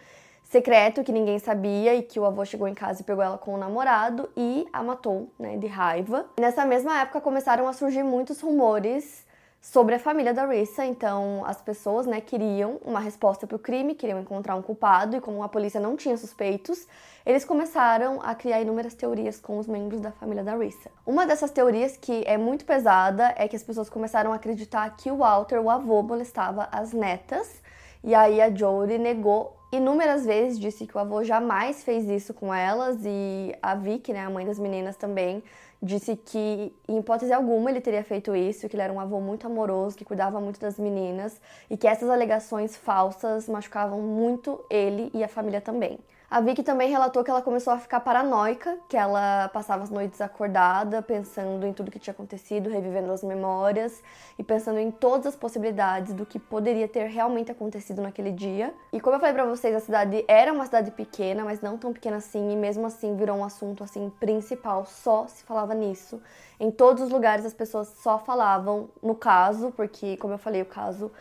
secreto 0.45 1.03
que 1.03 1.11
ninguém 1.11 1.39
sabia 1.39 1.95
e 1.95 2.03
que 2.03 2.21
o 2.21 2.25
avô 2.25 2.45
chegou 2.45 2.69
em 2.69 2.75
casa 2.75 3.01
e 3.01 3.05
pegou 3.05 3.25
ela 3.25 3.39
com 3.39 3.55
o 3.55 3.59
namorado 3.59 4.29
e 4.37 4.67
a 4.73 4.83
matou, 4.83 5.29
né, 5.39 5.57
de 5.57 5.67
raiva. 5.67 6.27
Nessa 6.39 6.65
mesma 6.65 7.01
época 7.01 7.21
começaram 7.21 7.67
a 7.67 7.73
surgir 7.73 8.05
muitos 8.05 8.41
rumores 8.41 9.25
sobre 9.65 9.95
a 9.95 9.99
família 9.99 10.35
da 10.35 10.47
Rissa, 10.47 10.85
então 10.85 11.43
as 11.47 11.61
pessoas, 11.63 12.07
né, 12.07 12.21
queriam 12.21 12.79
uma 12.85 13.01
resposta 13.01 13.47
para 13.47 13.57
o 13.57 13.59
crime, 13.59 13.95
queriam 13.95 14.21
encontrar 14.21 14.55
um 14.57 14.61
culpado 14.61 15.17
e 15.17 15.23
como 15.23 15.43
a 15.43 15.49
polícia 15.49 15.81
não 15.81 15.97
tinha 15.97 16.19
suspeitos, 16.19 16.87
eles 17.25 17.47
começaram 17.47 18.21
a 18.23 18.35
criar 18.35 18.61
inúmeras 18.61 18.93
teorias 18.93 19.41
com 19.41 19.59
os 19.59 19.67
membros 19.67 20.03
da 20.03 20.13
família 20.13 20.45
da 20.45 20.55
Rissa. 20.55 20.91
Uma 21.07 21.27
dessas 21.27 21.51
teorias 21.51 21.97
que 21.97 22.23
é 22.27 22.37
muito 22.37 22.67
pesada 22.67 23.33
é 23.39 23.49
que 23.49 23.57
as 23.57 23.63
pessoas 23.63 23.89
começaram 23.89 24.35
a 24.35 24.37
acreditar 24.37 24.95
que 24.99 25.11
o 25.11 25.17
Walter, 25.17 25.59
o 25.59 25.71
avô, 25.71 26.03
molestava 26.03 26.69
as 26.71 26.93
netas, 26.93 27.63
e 28.05 28.15
aí 28.15 28.43
a 28.43 28.55
Jory 28.55 28.99
negou 28.99 29.57
inúmeras 29.77 30.25
vezes 30.25 30.59
disse 30.59 30.87
que 30.87 30.97
o 30.97 31.01
avô 31.01 31.23
jamais 31.25 31.83
fez 31.83 32.09
isso 32.09 32.33
com 32.35 32.53
elas 32.53 32.99
e 33.05 33.55
a 33.63 33.75
Vicky, 33.75 34.13
né, 34.13 34.21
a 34.21 34.31
mãe 34.31 34.45
das 34.45 34.59
meninas 34.59 34.97
também, 34.97 35.43
disse 35.83 36.17
que 36.17 36.75
em 36.89 36.99
hipótese 36.99 37.33
alguma 37.33 37.71
ele 37.71 37.81
teria 37.81 38.03
feito 38.03 38.35
isso, 38.35 38.69
que 38.69 38.77
ele 38.77 38.83
era 38.83 38.93
um 38.93 39.01
avô 39.01 39.21
muito 39.21 39.47
amoroso, 39.47 39.97
que 39.97 40.05
cuidava 40.05 40.41
muito 40.41 40.59
das 40.59 40.79
meninas 40.79 41.41
e 41.71 41.77
que 41.77 41.87
essas 41.87 42.09
alegações 42.09 42.77
falsas 42.77 43.49
machucavam 43.49 44.01
muito 44.01 44.65
ele 44.71 45.11
e 45.13 45.23
a 45.23 45.29
família 45.29 45.61
também. 45.61 45.99
A 46.35 46.41
Vicky 46.41 46.65
também 46.65 46.91
relatou 46.91 47.23
que 47.23 47.31
ela 47.31 47.41
começou 47.41 47.73
a 47.73 47.79
ficar 47.79 48.01
paranoica, 48.01 48.77
que 48.89 48.97
ela 48.97 49.49
passava 49.51 49.85
as 49.85 49.91
noites 49.91 50.21
acordada, 50.21 51.01
pensando 51.01 51.65
em 51.65 51.73
tudo 51.73 51.93
que 51.93 51.99
tinha 52.01 52.11
acontecido, 52.11 52.69
revivendo 52.69 53.13
as 53.13 53.23
memórias 53.23 54.03
e 54.37 54.43
pensando 54.43 54.81
em 54.81 54.91
todas 54.91 55.29
as 55.29 55.37
possibilidades 55.37 56.13
do 56.13 56.27
que 56.27 56.41
poderia 56.41 56.89
ter 56.89 57.07
realmente 57.07 57.53
acontecido 57.53 58.03
naquele 58.03 58.33
dia. 58.33 58.75
E 58.93 59.01
como 59.01 59.15
eu 59.15 59.21
falei 59.21 59.33
para 59.33 59.45
vocês, 59.45 59.77
a 59.77 59.79
cidade 59.79 60.25
era 60.27 60.53
uma 60.53 60.67
cidade 60.67 60.91
pequena, 60.91 61.45
mas 61.45 61.61
não 61.61 61.79
tão 61.79 61.93
pequena 61.93 62.17
assim, 62.17 62.51
e 62.51 62.57
mesmo 62.57 62.85
assim 62.85 63.15
virou 63.15 63.37
um 63.37 63.45
assunto 63.45 63.85
assim 63.85 64.11
principal, 64.19 64.85
só 64.87 65.29
se 65.29 65.45
falava 65.45 65.73
nisso. 65.73 66.21
Em 66.59 66.69
todos 66.69 67.05
os 67.05 67.11
lugares 67.11 67.47
as 67.47 67.55
pessoas 67.55 67.87
só 68.03 68.19
falavam 68.19 68.89
no 69.01 69.15
caso, 69.15 69.71
porque 69.77 70.17
como 70.17 70.35
eu 70.35 70.39
falei, 70.39 70.63
o 70.63 70.67
caso 70.67 71.13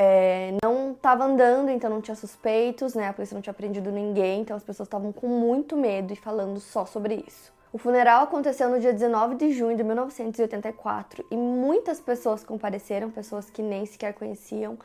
é, 0.00 0.54
não 0.62 0.92
estava 0.92 1.24
andando, 1.24 1.70
então 1.70 1.90
não 1.90 2.00
tinha 2.00 2.14
suspeitos, 2.14 2.94
né? 2.94 3.08
A 3.08 3.12
polícia 3.12 3.34
não 3.34 3.42
tinha 3.42 3.52
prendido 3.52 3.90
ninguém, 3.90 4.42
então 4.42 4.56
as 4.56 4.62
pessoas 4.62 4.86
estavam 4.86 5.10
com 5.10 5.26
muito 5.26 5.76
medo 5.76 6.12
e 6.12 6.16
falando 6.16 6.60
só 6.60 6.86
sobre 6.86 7.24
isso. 7.26 7.52
O 7.72 7.78
funeral 7.78 8.22
aconteceu 8.22 8.68
no 8.70 8.78
dia 8.78 8.92
19 8.92 9.34
de 9.34 9.50
junho 9.50 9.76
de 9.76 9.82
1984 9.82 11.24
e 11.28 11.36
muitas 11.36 12.00
pessoas 12.00 12.44
compareceram, 12.44 13.10
pessoas 13.10 13.50
que 13.50 13.60
nem 13.60 13.84
sequer 13.86 14.14
conheciam 14.14 14.78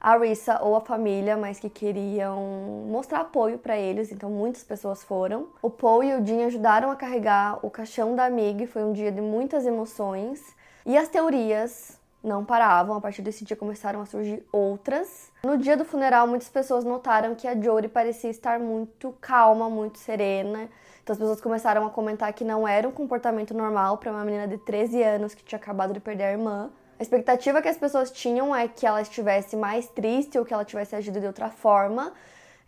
a 0.00 0.18
Rissa 0.18 0.60
ou 0.60 0.74
a 0.74 0.80
família, 0.80 1.36
mas 1.36 1.60
que 1.60 1.70
queriam 1.70 2.42
mostrar 2.90 3.20
apoio 3.20 3.58
para 3.58 3.78
eles, 3.78 4.10
então 4.10 4.28
muitas 4.28 4.64
pessoas 4.64 5.04
foram. 5.04 5.46
O 5.62 5.70
Paul 5.70 6.02
e 6.02 6.12
o 6.12 6.26
Jim 6.26 6.42
ajudaram 6.42 6.90
a 6.90 6.96
carregar 6.96 7.64
o 7.64 7.70
caixão 7.70 8.16
da 8.16 8.24
amiga 8.24 8.66
foi 8.66 8.82
um 8.82 8.92
dia 8.92 9.12
de 9.12 9.20
muitas 9.20 9.64
emoções. 9.64 10.42
E 10.84 10.98
as 10.98 11.08
teorias 11.08 11.98
não 12.26 12.44
paravam. 12.44 12.96
A 12.96 13.00
partir 13.00 13.22
desse 13.22 13.44
dia 13.44 13.56
começaram 13.56 14.00
a 14.00 14.06
surgir 14.06 14.44
outras. 14.52 15.30
No 15.44 15.56
dia 15.56 15.76
do 15.76 15.84
funeral, 15.84 16.26
muitas 16.26 16.48
pessoas 16.48 16.84
notaram 16.84 17.34
que 17.34 17.46
a 17.46 17.58
Jory 17.58 17.88
parecia 17.88 18.28
estar 18.28 18.58
muito 18.58 19.14
calma, 19.20 19.70
muito 19.70 19.98
serena. 19.98 20.68
Então 21.02 21.14
as 21.14 21.18
pessoas 21.18 21.40
começaram 21.40 21.86
a 21.86 21.90
comentar 21.90 22.32
que 22.32 22.44
não 22.44 22.66
era 22.66 22.88
um 22.88 22.92
comportamento 22.92 23.54
normal 23.54 23.96
para 23.98 24.10
uma 24.10 24.24
menina 24.24 24.48
de 24.48 24.58
13 24.58 25.02
anos 25.02 25.34
que 25.34 25.44
tinha 25.44 25.58
acabado 25.58 25.92
de 25.92 26.00
perder 26.00 26.24
a 26.24 26.32
irmã. 26.32 26.70
A 26.98 27.02
expectativa 27.02 27.62
que 27.62 27.68
as 27.68 27.76
pessoas 27.76 28.10
tinham 28.10 28.56
é 28.56 28.66
que 28.66 28.86
ela 28.86 29.00
estivesse 29.00 29.54
mais 29.54 29.86
triste 29.86 30.38
ou 30.38 30.44
que 30.44 30.52
ela 30.52 30.64
tivesse 30.64 30.96
agido 30.96 31.20
de 31.20 31.26
outra 31.26 31.50
forma, 31.50 32.12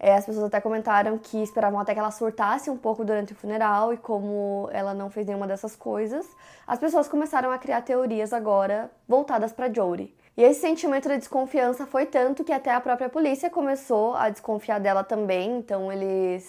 é, 0.00 0.14
as 0.14 0.24
pessoas 0.24 0.44
até 0.46 0.60
comentaram 0.60 1.18
que 1.18 1.42
esperavam 1.42 1.80
até 1.80 1.92
que 1.92 1.98
ela 1.98 2.10
surtasse 2.10 2.70
um 2.70 2.76
pouco 2.76 3.04
durante 3.04 3.32
o 3.32 3.36
funeral 3.36 3.92
e 3.92 3.96
como 3.96 4.68
ela 4.72 4.94
não 4.94 5.10
fez 5.10 5.26
nenhuma 5.26 5.46
dessas 5.46 5.74
coisas, 5.74 6.26
as 6.66 6.78
pessoas 6.78 7.08
começaram 7.08 7.50
a 7.50 7.58
criar 7.58 7.82
teorias 7.82 8.32
agora 8.32 8.90
voltadas 9.08 9.52
para 9.52 9.72
Jodie. 9.72 10.14
E 10.36 10.42
esse 10.42 10.60
sentimento 10.60 11.08
de 11.08 11.18
desconfiança 11.18 11.84
foi 11.84 12.06
tanto 12.06 12.44
que 12.44 12.52
até 12.52 12.72
a 12.72 12.80
própria 12.80 13.08
polícia 13.08 13.50
começou 13.50 14.14
a 14.14 14.30
desconfiar 14.30 14.78
dela 14.78 15.02
também, 15.02 15.58
então 15.58 15.92
eles 15.92 16.48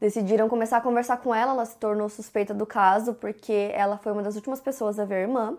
decidiram 0.00 0.48
começar 0.48 0.76
a 0.76 0.80
conversar 0.80 1.16
com 1.16 1.34
ela, 1.34 1.50
ela 1.50 1.64
se 1.64 1.76
tornou 1.78 2.08
suspeita 2.08 2.54
do 2.54 2.64
caso 2.64 3.14
porque 3.14 3.72
ela 3.74 3.98
foi 3.98 4.12
uma 4.12 4.22
das 4.22 4.36
últimas 4.36 4.60
pessoas 4.60 5.00
a 5.00 5.04
ver 5.04 5.16
a 5.16 5.20
irmã. 5.22 5.58